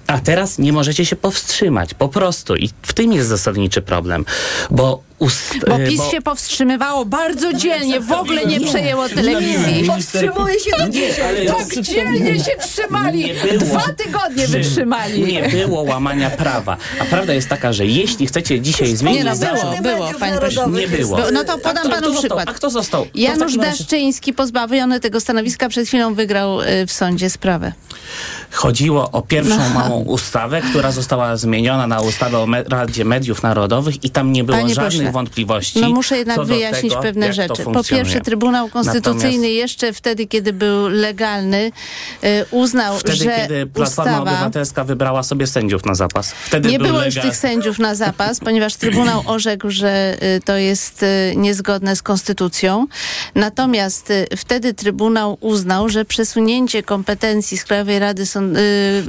[0.07, 2.55] A teraz nie możecie się powstrzymać, po prostu.
[2.55, 4.25] I w tym jest zasadniczy problem,
[4.71, 5.03] bo...
[5.23, 9.83] Ust, Bo e, PiS się powstrzymywał bardzo dzielnie, w ogóle nie przejęło telewizji.
[9.87, 11.47] Powstrzymuje się do dzisiaj.
[11.47, 13.33] Tak dzielnie się trzymali.
[13.59, 15.23] Dwa tygodnie wytrzymali.
[15.23, 16.77] Nie było łamania prawa.
[16.99, 19.23] A prawda jest taka, że jeśli chcecie dzisiaj zmienić...
[19.23, 20.37] Nie no, było, było, panie
[20.81, 21.17] Nie było.
[21.17, 22.49] Bo- no to podam kto- panu przykład.
[22.49, 23.05] A kto został?
[23.15, 27.73] Janusz Daszczyński, pozbawiony tego stanowiska, przed chwilą wygrał y, w sądzie sprawę.
[28.51, 29.69] Chodziło o pierwszą No.
[29.69, 34.57] małą ustawę, która została zmieniona na ustawę o Radzie Mediów Narodowych i tam nie było
[34.57, 35.12] Panie żadnych.
[35.13, 35.81] Wątpliwości.
[35.81, 37.63] No muszę jednak wyjaśnić tego, pewne rzeczy.
[37.63, 41.71] Po pierwsze, Trybunał Konstytucyjny Natomiast jeszcze wtedy, kiedy był legalny,
[42.23, 44.31] y, uznał, Wtedy, że kiedy Platforma ustawa...
[44.31, 46.31] Obywatelska wybrała sobie sędziów na zapas.
[46.31, 50.57] Wtedy Nie był było już tych sędziów na zapas, ponieważ Trybunał orzekł, że y, to
[50.57, 52.87] jest y, niezgodne z konstytucją.
[53.35, 58.57] Natomiast wtedy Trybunał uznał, że przesunięcie kompetencji z Krajowej Rady Sąd-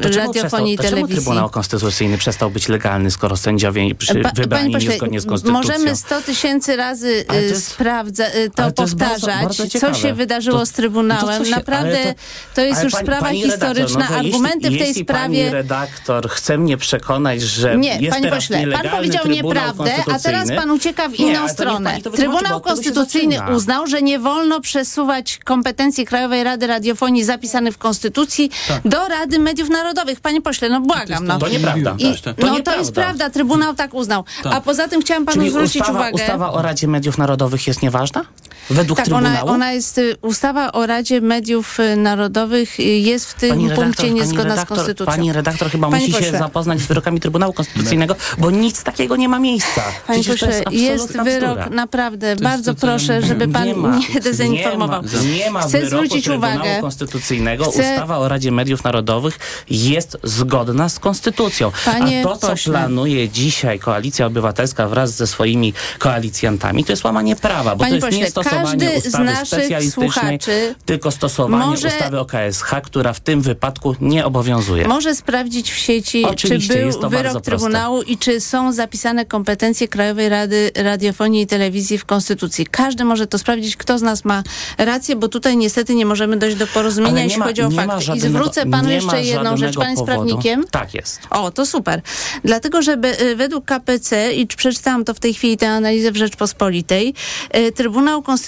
[0.03, 1.17] To Radiofonii i przestał, to czemu Telewizji.
[1.17, 3.95] Trybunał Konstytucyjny przestał być legalny, skoro sędziowie
[4.35, 5.63] wybrani pośle, niezgodnie z konstytucją?
[5.63, 10.15] możemy 100 tysięcy razy to y, jest- sprawdza, y, to to powtarzać, bardzo co się
[10.15, 11.39] wydarzyło To- z Trybunałem.
[11.39, 12.11] to się- Naprawdę to,
[12.55, 14.01] to- jest już pani- sprawa pani redaktor, historyczna.
[14.01, 15.23] no to Argumenty jeśli, w tej jeśli sprawie...
[15.45, 20.19] pani redaktor chce mnie przekonać, że Nie, jest panie teraz pośle, pan powiedział nieprawdę, a
[20.19, 21.99] teraz pan ucieka w Nie, inną to niech stronę.
[22.03, 28.51] to Trybunał Konstytucyjny uznał, że nie wolno przesuwać kompetencji Krajowej Rady Radiofonii zapisanych w Konstytucji
[28.85, 30.21] do Rady Mediów Narodowych.
[30.21, 31.27] Panie pośle, no błagam.
[31.27, 31.39] No.
[31.39, 31.95] To nieprawda.
[31.99, 32.77] I, To no to nieprawda.
[32.77, 34.25] jest prawda, Trybunał tak uznał.
[34.43, 34.53] Tak.
[34.55, 36.15] A poza tym chciałam panu Czyli zwrócić ustawa, uwagę.
[36.15, 38.25] ustawa o Radzie Mediów Narodowych jest nieważna?
[38.71, 39.49] Według Tak, ona, Trybunału?
[39.51, 43.83] ona jest, y, ustawa o Radzie Mediów y, Narodowych y, jest w tym Pani punkcie
[43.83, 45.07] redaktor, niezgodna z redaktor, konstytucją.
[45.13, 46.39] pani redaktor chyba musi się pośle.
[46.39, 49.83] zapoznać z wyrokami Trybunału Konstytucyjnego, bo nic takiego nie ma miejsca.
[50.07, 51.69] Panie Przecież pośle, jest, jest wyrok, bzdura.
[51.71, 55.03] naprawdę, bardzo proszę, żeby pan nie, ma, dezinformował.
[55.03, 56.81] Nie ma, nie ma Chcę wyroku zwrócić Trybunału uwagę.
[56.81, 57.65] Konstytucyjnego.
[57.71, 59.39] Chcę- Ustawa o Radzie Mediów Narodowych
[59.71, 61.73] jest zgodna z konstytucją.
[61.85, 62.73] Panie A to, co pośle.
[62.73, 67.95] planuje dzisiaj Koalicja Obywatelska wraz ze swoimi koalicjantami, to jest łamanie prawa, bo Panie to
[67.95, 68.25] jest pośle, nie
[68.55, 73.21] stosowanie każdy z ustawy naszych specjalistycznej, słuchaczy tylko stosowanie może- ustawy o KSH, która w
[73.21, 74.89] tym wypadku nie obowiązuje.
[74.89, 77.43] Może sprawdzić w sieci, czy Oczywiście, był jest to wyrok.
[77.45, 82.67] Trybunału i czy są zapisane kompetencje Krajowej Rady Radiofonii i Telewizji w Konstytucji.
[82.67, 84.43] Każdy może to sprawdzić, kto z nas ma
[84.79, 87.97] rację, bo tutaj niestety nie możemy dojść do porozumienia, jeśli ma- chodzi o fakty.
[87.99, 89.77] I żadnego- zwrócę panu jeszcze jedną rzecz.
[89.77, 90.25] Pan jest powodu.
[90.25, 90.65] prawnikiem?
[90.71, 91.21] Tak jest.
[91.31, 92.01] O, to super.
[92.45, 97.15] Dlatego, że y, według KPC, i przeczytałam to w tej chwili, tę analizę w Rzeczpospolitej,
[97.57, 98.44] y, Trybunał Konstytucyjny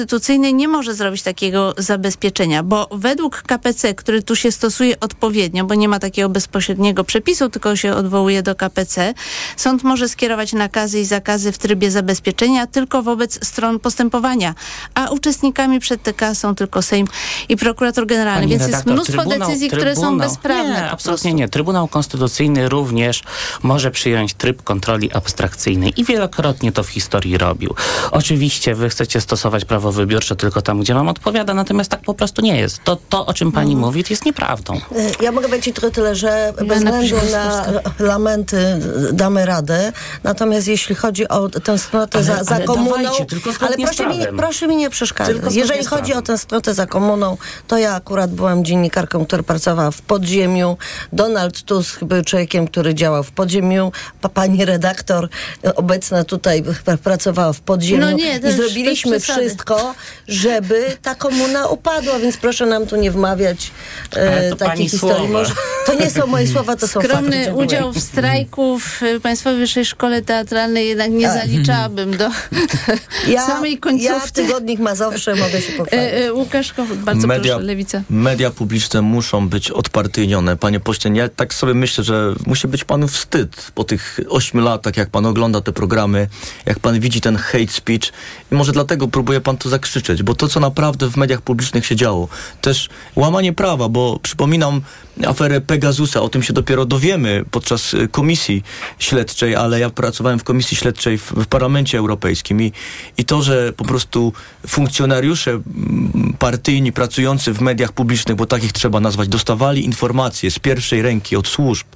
[0.52, 5.88] nie może zrobić takiego zabezpieczenia, bo według KPC, który tu się stosuje odpowiednio, bo nie
[5.88, 9.14] ma takiego bezpośredniego przepisu, tylko się odwołuje do KPC,
[9.56, 14.54] sąd może skierować nakazy i zakazy w trybie zabezpieczenia tylko wobec stron postępowania,
[14.94, 17.06] a uczestnikami przed TK są tylko Sejm
[17.48, 20.72] i prokurator generalny, Pani więc redaktor, jest mnóstwo Trybunał- decyzji, które są Trybunał- bezprawne.
[20.74, 21.48] Nie, absolutnie nie.
[21.48, 23.22] Trybunał Konstytucyjny również
[23.62, 27.74] może przyjąć tryb kontroli abstrakcyjnej i wielokrotnie to w historii robił.
[28.10, 32.42] Oczywiście wy chcecie stosować prawo wybiórcze tylko tam, gdzie wam odpowiada, natomiast tak po prostu
[32.42, 32.84] nie jest.
[32.84, 33.86] To, to o czym pani Mhm.
[33.86, 34.74] mówi, jest nieprawdą.
[34.76, 34.80] Y,
[35.24, 37.64] Ja mogę powiedzieć tylko tyle, że bez Joanna względu na
[37.98, 39.92] lamenty y, damy radę.
[40.24, 42.96] Natomiast jeśli chodzi o tęsknotę Ale- za, za ale komuną...
[43.02, 45.54] dawajcie, tylko ale proszę mi, proszę mi nie przeszkadzać.
[45.54, 50.76] Jeżeli chodzi o tęsknotę za komuną, to ja akurat byłam dziennikarką, która pracowała w podziemiu.
[51.12, 53.92] Donald Tusk był człowiekiem, który działał w podziemiu.
[54.20, 55.28] Pa, pani redaktor
[55.76, 58.00] obecna tutaj pr- pracowała w podziemiu.
[58.00, 59.26] No nie, I zrobiliśmy bez
[59.76, 59.94] wszystko,
[60.28, 63.70] żeby ta komuna upadła, więc proszę nam tu nie wmawiać
[64.12, 65.28] e, to takich pani historii.
[65.28, 65.52] Może,
[65.86, 67.08] to nie są moje słowa, to są fakty.
[67.08, 67.66] Skromny Dziękuję.
[67.66, 72.30] udział w strajku w y, Państwowej Wyższej Szkole Teatralnej jednak nie zaliczałabym do
[73.28, 74.32] ja, samej Ja w końcówki.
[74.32, 76.06] tygodnik Mazowsze mogę się pochwalić.
[76.12, 78.02] E, e, Łukasz bardzo media, proszę, Lewica.
[78.10, 80.56] media publiczne muszą być odpartyjnione.
[80.56, 84.96] Panie pośle, ja tak sobie myślę, że musi być panu wstyd po tych ośmiu latach,
[84.96, 86.28] jak pan ogląda te programy,
[86.66, 88.12] jak pan widzi ten hate speech
[88.52, 91.96] i może dlatego próbuje pan to zakrzyczeć, bo to, co naprawdę w mediach publicznych się
[91.96, 92.28] działo,
[92.60, 94.80] też łamanie prawa, bo przypominam
[95.26, 98.62] aferę Pegasusa, o tym się dopiero dowiemy podczas y, komisji
[98.98, 102.72] śledczej, ale ja pracowałem w komisji śledczej w, w Parlamencie Europejskim i,
[103.18, 104.32] i to, że po prostu
[104.66, 105.60] funkcjonariusze
[106.38, 111.48] partyjni pracujący w mediach publicznych, bo takich trzeba nazwać, dostawali informacje z pierwszej ręki od
[111.48, 111.86] służb,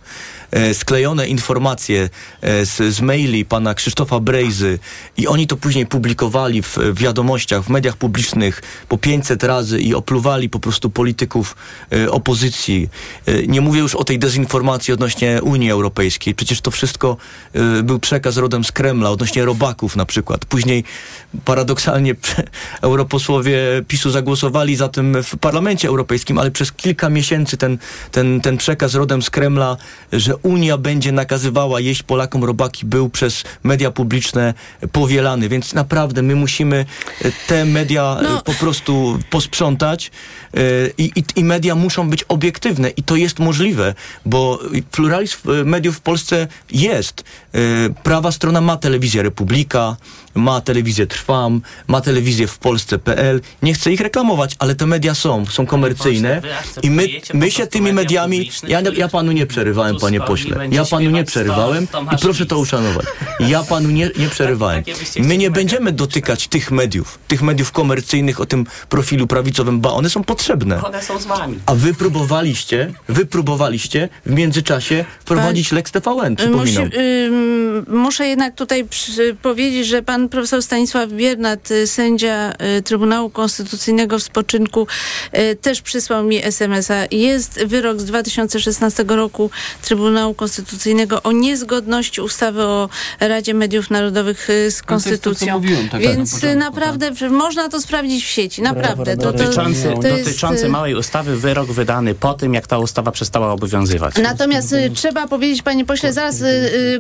[0.51, 2.09] e, sklejone informacje
[2.41, 4.79] e, z, z maili pana Krzysztofa Brejzy
[5.17, 10.49] i oni to później publikowali w wiadomościach, w mediach publicznych po 500 razy i opluwali
[10.49, 11.57] po prostu polityków
[11.93, 12.89] e, opozycji.
[13.27, 16.35] E, nie mówię już o tej dezinformacji odnośnie Unii Europejskiej.
[16.35, 17.17] Przecież to wszystko
[17.53, 20.45] e, był przekaz rodem z Kremla, odnośnie robaków na przykład.
[20.45, 20.85] Później
[21.45, 22.15] paradoksalnie
[22.83, 23.59] europosłowie
[23.89, 27.79] PiSu zagłosowali za tym w Parlamencie Europejskim, ale przez kilka miesięcy ten,
[28.13, 29.77] ten, ten przekaz rodem z Kremla,
[30.13, 34.55] że Unia będzie nakazywała jeść Polakom robaki, był przez media publiczne
[34.93, 35.49] powielany.
[35.49, 36.87] Więc naprawdę my musimy
[37.51, 38.43] te media e, No.
[38.43, 40.11] po prostu posprzątać
[40.55, 40.61] e,
[40.99, 43.95] i, i, i media muszą być obiektywne i to jest możliwe,
[44.27, 44.59] bo
[44.91, 47.25] pluralizm e, mediów w Polsce jest.
[48.03, 49.97] Prawa strona ma telewizję Republika,
[50.35, 53.41] ma telewizję Trwam, ma telewizję w Polsce.pl.
[53.63, 56.43] Nie chcę ich reklamować, ale te media są, są komercyjne
[56.83, 58.51] i my, my się tymi mediami...
[58.69, 60.69] Ja, ja panu nie przerywałem, panie pośle.
[60.71, 63.07] Ja panu nie przerywałem i proszę to uszanować.
[63.41, 64.83] Ja panu nie, nie przerywałem.
[65.19, 70.11] My nie będziemy dotykać tych mediów, tych mediów komercyjnych o tym profilu prawicowym, ba, one
[70.11, 70.85] są potrzebne.
[70.85, 71.59] One są z wami.
[71.67, 76.85] A wy próbowaliście, wy próbowaliście w międzyczasie wprowadzić Lex TVN, przypominam.
[76.85, 76.97] Musi,
[77.89, 84.19] muszę jednak tutaj przy, powiedzieć, że pan profesor Stanisław Biernat, y, sędzia y, Trybunału Konstytucyjnego
[84.19, 84.87] w spoczynku,
[85.39, 86.95] y, też przysłał mi SMS-a.
[87.11, 89.51] Jest wyrok z 2016 roku
[89.83, 92.89] Trybunału Konstytucyjnego o niezgodności ustawy o
[93.21, 95.59] Radzie Mediów Narodowych z No to jest to, co Konstytucją.
[95.61, 98.63] mówiłem, tak, na Więc początku, y, naprawdę w- można to sprawdzić w sieci.
[98.63, 99.17] Naprawdę.
[99.17, 103.11] To, to, Dotyczący, to jest, dotyczący małej ustawy, wyrok wydany po tym, jak ta ustawa
[103.13, 104.15] przestała obowiązywać.
[104.23, 106.43] Natomiast trzeba powiedzieć, panie pośle, zaraz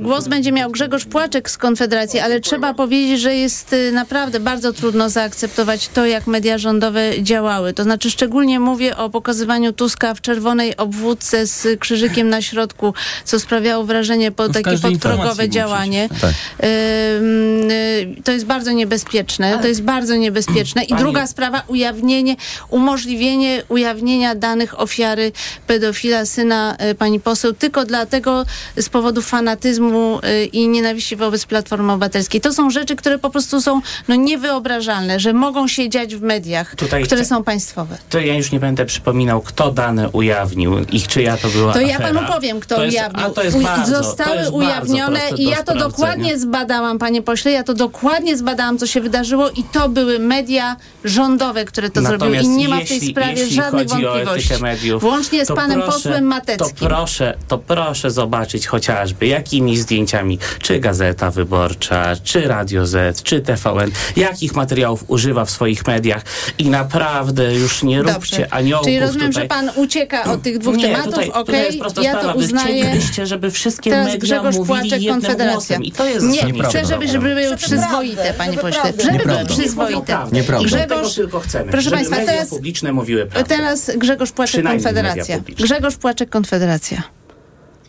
[0.00, 4.72] głos będzie miał Grzegorz Płaczek z Konfederacji, ale trzeba powiedzieć, że jest y, naprawdę bardzo
[4.72, 7.72] trudno zaakceptować to, jak media rządowe działały.
[7.72, 12.94] To znaczy szczególnie mówię o pokazywaniu Tuska w czerwonej obwódce z krzyżykiem na środku,
[13.24, 16.08] co sprawiało wrażenie po No takie podprogowe działanie.
[16.20, 16.30] tak.
[16.30, 19.58] Ym, y, To jest bardzo niebezpieczne.
[19.62, 20.82] To jest bardzo niebezpieczne.
[20.84, 22.36] I druga sprawa, ujawnienie,
[22.70, 25.32] umożliwienie ujawnienia danych ofiary
[25.66, 28.46] pedofila, syna y, pani poseł, tylko dlatego
[28.76, 32.40] z powodu fanatyzmu y, i nienawiści wobec Platformy Obywatelskiej.
[32.40, 36.74] To są rzeczy, które po prostu są no, niewyobrażalne, że mogą się dziać w mediach,
[36.76, 37.98] Tutaj które są państwowe.
[38.10, 41.94] To ja już nie będę przypominał, kto dane ujawnił i czyja to była To ja
[41.96, 42.14] afera.
[42.14, 43.30] panu powiem, kto To ujawnił.
[43.30, 47.62] to jest bardzo, Zostały to jest ujawnione i ja to dokładnie zbadałam, panie pośle, ja
[47.64, 52.54] to dokładnie zbadałam, co się wydarzyło i to były media rządowe, które to Natomiast zrobiły
[52.54, 54.62] i nie ma w tej sprawie żadnych wątpliwości.
[54.62, 56.76] mediów, Włącznie z panem proszę- posłem Mateckim.
[56.76, 62.86] To proszę, to proszę zobaczyć chociażby, jakimi zdjęciami, czy Gazeta Wyborcza, czy Radio
[63.22, 66.22] Czy TVN, jakich materiałów używa w swoich mediach
[66.58, 68.54] i naprawdę już nie róbcie Dobrze.
[68.54, 69.42] aniołków Czyli rozumiem, tutaj.
[69.42, 72.32] że pan ucieka od tych dwóch nie, tematów, tutaj, tutaj okej, jest prosta ja sprawa.
[72.32, 72.84] to uznaję.
[72.84, 75.52] chcielibyście, żeby wszystkie Teraz media Grzegorz mówili Płaczek, jednym Konfederacja.
[75.52, 78.92] głosem i to jest Nie, chcę, żeby, żeby były przyzwoite, prawdę, panie pośle.
[79.12, 80.18] Żeby były przyzwoite.
[80.32, 80.68] Nieprawda.
[80.68, 83.56] Tego Grzegorz, tylko chcemy, proszę żeby państwa, media teraz publiczne mówiły prawdę.
[83.56, 85.38] Teraz Grzegorz Płaczek, Konfederacja.
[85.56, 87.19] Grzegorz Płaczek, Konfederacja.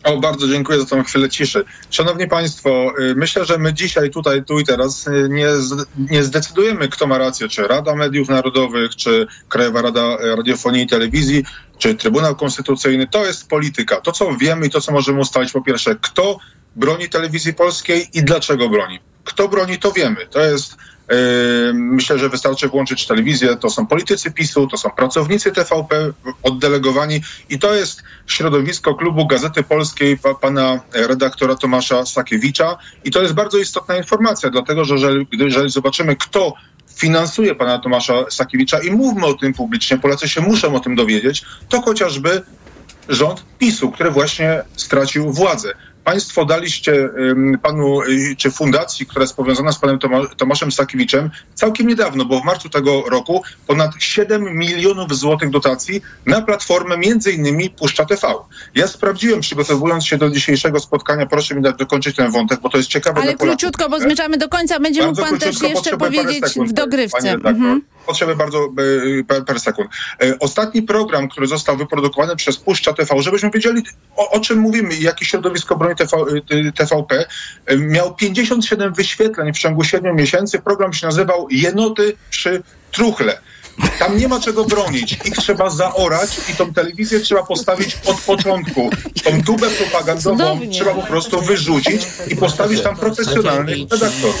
[0.04, 1.64] O, bardzo dziękuję za tą chwilę ciszy.
[1.90, 5.48] Szanowni Państwo, y, myślę, że my dzisiaj tutaj, tu i teraz y, nie,
[6.10, 11.44] nie zdecydujemy, kto ma rację, czy Rada Mediów Narodowych, czy Krajowa Rada Radiofonii i Telewizji,
[11.78, 13.06] czy Trybunał Konstytucyjny.
[13.06, 14.00] To jest polityka.
[14.00, 16.38] To, co wiemy i to, co możemy ustalić, po pierwsze, kto
[16.76, 18.98] broni telewizji polskiej i dlaczego broni.
[19.24, 20.26] Kto broni, to wiemy.
[20.30, 20.76] To jest
[21.74, 23.56] Myślę, że wystarczy włączyć telewizję.
[23.56, 29.62] To są politycy PiSu, to są pracownicy TVP oddelegowani i to jest środowisko klubu Gazety
[29.62, 32.76] Polskiej pa, pana redaktora Tomasza Sakiewicza.
[33.04, 36.54] I to jest bardzo istotna informacja, dlatego że jeżeli, jeżeli zobaczymy, kto
[36.94, 41.42] finansuje pana Tomasza Sakiewicza i mówmy o tym publicznie, Polacy się muszą o tym dowiedzieć,
[41.68, 42.42] to chociażby
[43.08, 45.74] rząd PiSu, który właśnie stracił władzę.
[46.04, 47.08] Państwo daliście
[47.62, 52.40] panu, y, czy fundacji, która jest powiązana z panem Toma, Tomaszem Sakiewiczem, całkiem niedawno, bo
[52.40, 58.34] w marcu tego roku ponad 7 milionów złotych dotacji na platformę między innymi Puszcza TV.
[58.74, 62.76] Ja sprawdziłem, przygotowując się do dzisiejszego spotkania, proszę mi dać dokończyć ten wątek, bo to
[62.76, 64.80] jest ciekawe Ale króciutko, bo zmierzamy do końca.
[64.80, 67.30] Będzie mógł Bardzo pan też jeszcze powiedzieć sekund, w dogrywce.
[67.30, 67.82] Mhm.
[68.06, 69.90] Potrzebuję bardzo e, per, per sekund.
[70.22, 73.82] E, Ostatni program, który został wyprodukowany przez Puszcza TV, żebyśmy wiedzieli
[74.16, 76.16] o, o czym mówimy i jakie środowisko broni TV,
[76.50, 77.24] e, TVP,
[77.78, 80.58] miał 57 wyświetleń w ciągu 7 miesięcy.
[80.58, 83.38] Program się nazywał Jenoty przy truchle.
[83.98, 85.12] Tam nie ma czego bronić.
[85.12, 88.90] Ich trzeba zaorać i tą telewizję trzeba postawić od początku.
[89.24, 90.72] Tą tubę propagandową Cudownie.
[90.72, 94.36] trzeba po prostu wyrzucić i postawić tam profesjonalnych redaktorów.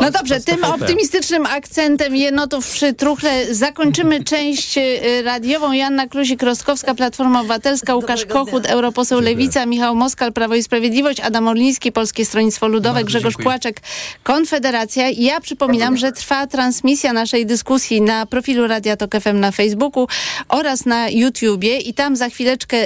[0.00, 5.72] No dobrze, tym optymistycznym akcentem jenotów przy truchle zakończymy część y, radiową.
[5.72, 11.92] Joanna Kluzik-Rostkowska, Platforma Obywatelska, Łukasz Kochut, europoseł Lewica, Michał Moskal, Prawo i Sprawiedliwość, Adam Orliński,
[11.92, 13.44] Polskie Stronnictwo Ludowe, Bardzo Grzegorz dziękuję.
[13.44, 13.80] Płaczek,
[14.22, 15.10] Konfederacja.
[15.10, 20.06] Ja przypominam, że trwa transmisja naszej dyskusji na profilu Radia Tok FM na Facebooku
[20.48, 22.76] oraz na YouTubie i tam za chwileczkę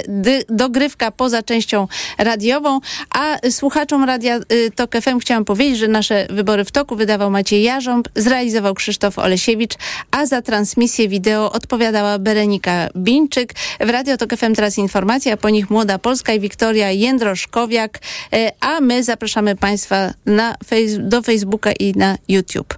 [0.49, 1.87] dogrywka poza częścią
[2.17, 2.79] radiową,
[3.09, 7.63] a słuchaczom Radia y, Tok FM chciałam powiedzieć, że nasze wybory w toku wydawał Maciej
[7.63, 9.73] Jarząb, zrealizował Krzysztof Olesiewicz,
[10.11, 13.53] a za transmisję wideo odpowiadała Berenika Bińczyk.
[13.79, 17.99] W Radio Tok FM teraz informacja, po nich Młoda Polska i Wiktoria Jędroszkowiak,
[18.33, 20.55] y, a my zapraszamy Państwa na
[20.99, 22.77] do Facebooka i na YouTube.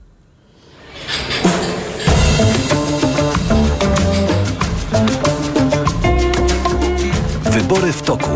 [7.52, 8.30] Wybory w toku.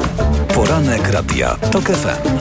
[0.53, 2.39] Poranek Radia TOK FM.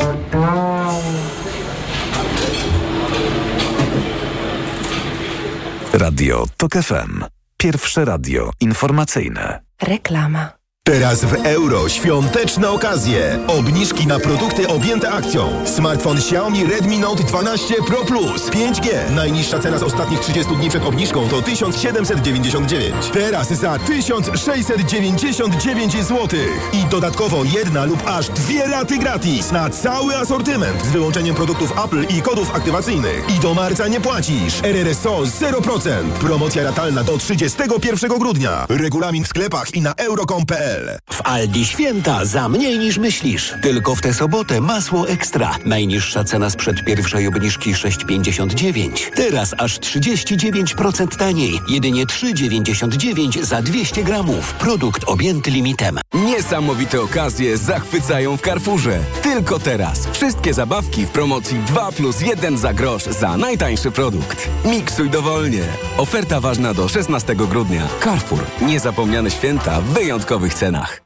[5.93, 7.25] Radio TOK FM.
[7.57, 9.61] Pierwsze radio informacyjne.
[9.83, 10.64] Reklama.
[10.87, 13.39] Teraz w euro świąteczne okazje.
[13.47, 15.67] Obniżki na produkty objęte akcją.
[15.67, 19.11] Smartfon Xiaomi Redmi Note 12 Pro Plus 5G.
[19.11, 22.95] Najniższa cena z ostatnich 30 dni przed obniżką to 1799.
[23.13, 26.29] Teraz za 1699 zł.
[26.73, 32.07] I dodatkowo jedna lub aż dwie raty gratis na cały asortyment z wyłączeniem produktów Apple
[32.19, 33.37] i kodów aktywacyjnych.
[33.37, 34.63] I do marca nie płacisz.
[34.63, 35.91] RRSO 0%.
[36.21, 38.67] Promocja ratalna do 31 grudnia.
[38.69, 40.74] Regulamin w sklepach i na euro.com.pl
[41.11, 43.55] W Aldi święta za mniej niż myślisz.
[43.63, 45.57] Tylko w tę sobotę masło ekstra.
[45.65, 49.11] Najniższa cena sprzed pierwszej obniżki 6,59.
[49.15, 51.61] Teraz aż 39% taniej.
[51.69, 54.53] Jedynie 3,99 za 200 gramów.
[54.53, 55.99] Produkt objęty limitem.
[56.15, 58.99] Niesamowite okazje zachwycają w Carrefourze.
[59.23, 60.09] Tylko teraz.
[60.13, 64.49] Wszystkie zabawki w promocji 2 plus 1 za grosz za najtańszy produkt.
[64.65, 65.63] Miksuj dowolnie.
[65.97, 67.89] Oferta ważna do 16 grudnia.
[68.05, 68.45] Carrefour.
[68.63, 71.05] Niezapomniane święta wyjątkowych cenach.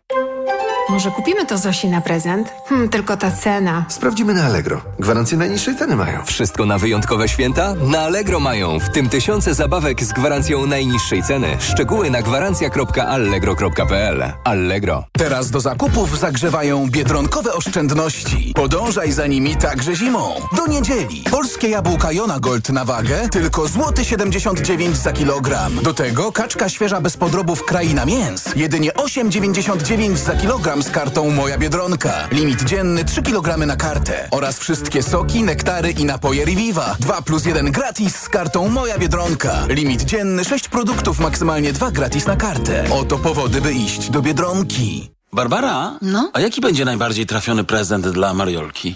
[0.88, 2.52] Może kupimy to Zosi na prezent?
[2.68, 3.84] Hmm, tylko ta cena.
[3.88, 4.80] Sprawdzimy na Allegro.
[4.98, 6.24] Gwarancję najniższej ceny mają.
[6.24, 7.74] Wszystko na wyjątkowe święta?
[7.74, 11.56] Na Allegro mają, w tym tysiące zabawek z gwarancją najniższej ceny.
[11.60, 14.32] Szczegóły na gwarancja.allegro.pl.
[14.44, 15.04] Allegro.
[15.12, 18.52] Teraz do zakupów zagrzewają biedronkowe oszczędności.
[18.56, 20.34] Podążaj za nimi także zimą.
[20.56, 21.24] Do niedzieli.
[21.30, 25.72] Polskie jabłka Jona Gold na wagę tylko złoty 79 za kilogram.
[25.82, 28.44] Do tego kaczka świeża bez podrobów Kraina Mięs.
[28.56, 32.28] Jedynie 8,99 za kilogram z kartą Moja Biedronka.
[32.32, 34.28] Limit dzienny 3 kg na kartę.
[34.30, 36.96] Oraz wszystkie soki, nektary i napoje Reviva.
[37.00, 39.66] 2 plus 1 gratis z kartą Moja Biedronka.
[39.68, 42.84] Limit dzienny 6 produktów, maksymalnie 2 gratis na kartę.
[42.90, 45.10] Oto powody, by iść do Biedronki.
[45.32, 45.98] Barbara?
[46.02, 46.30] No?
[46.32, 48.94] A jaki będzie najbardziej trafiony prezent dla Mariolki?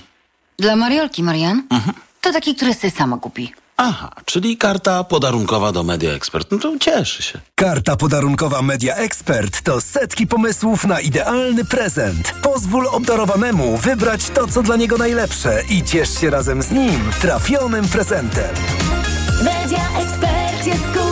[0.59, 1.63] Dla Mariolki, Marian?
[1.71, 1.95] Mhm.
[2.21, 3.53] To taki, który sobie sama kupi.
[3.85, 6.51] Aha, czyli karta podarunkowa do Media Expert.
[6.51, 7.41] No to cieszy się.
[7.55, 12.35] Karta podarunkowa Media Expert to setki pomysłów na idealny prezent.
[12.43, 17.89] Pozwól obdarowanemu wybrać to, co dla niego najlepsze i ciesz się razem z nim trafionym
[17.89, 18.55] prezentem.
[19.45, 21.12] Media Expert jest cool.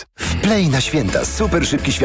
[0.41, 2.01] Play na święta super szybki światło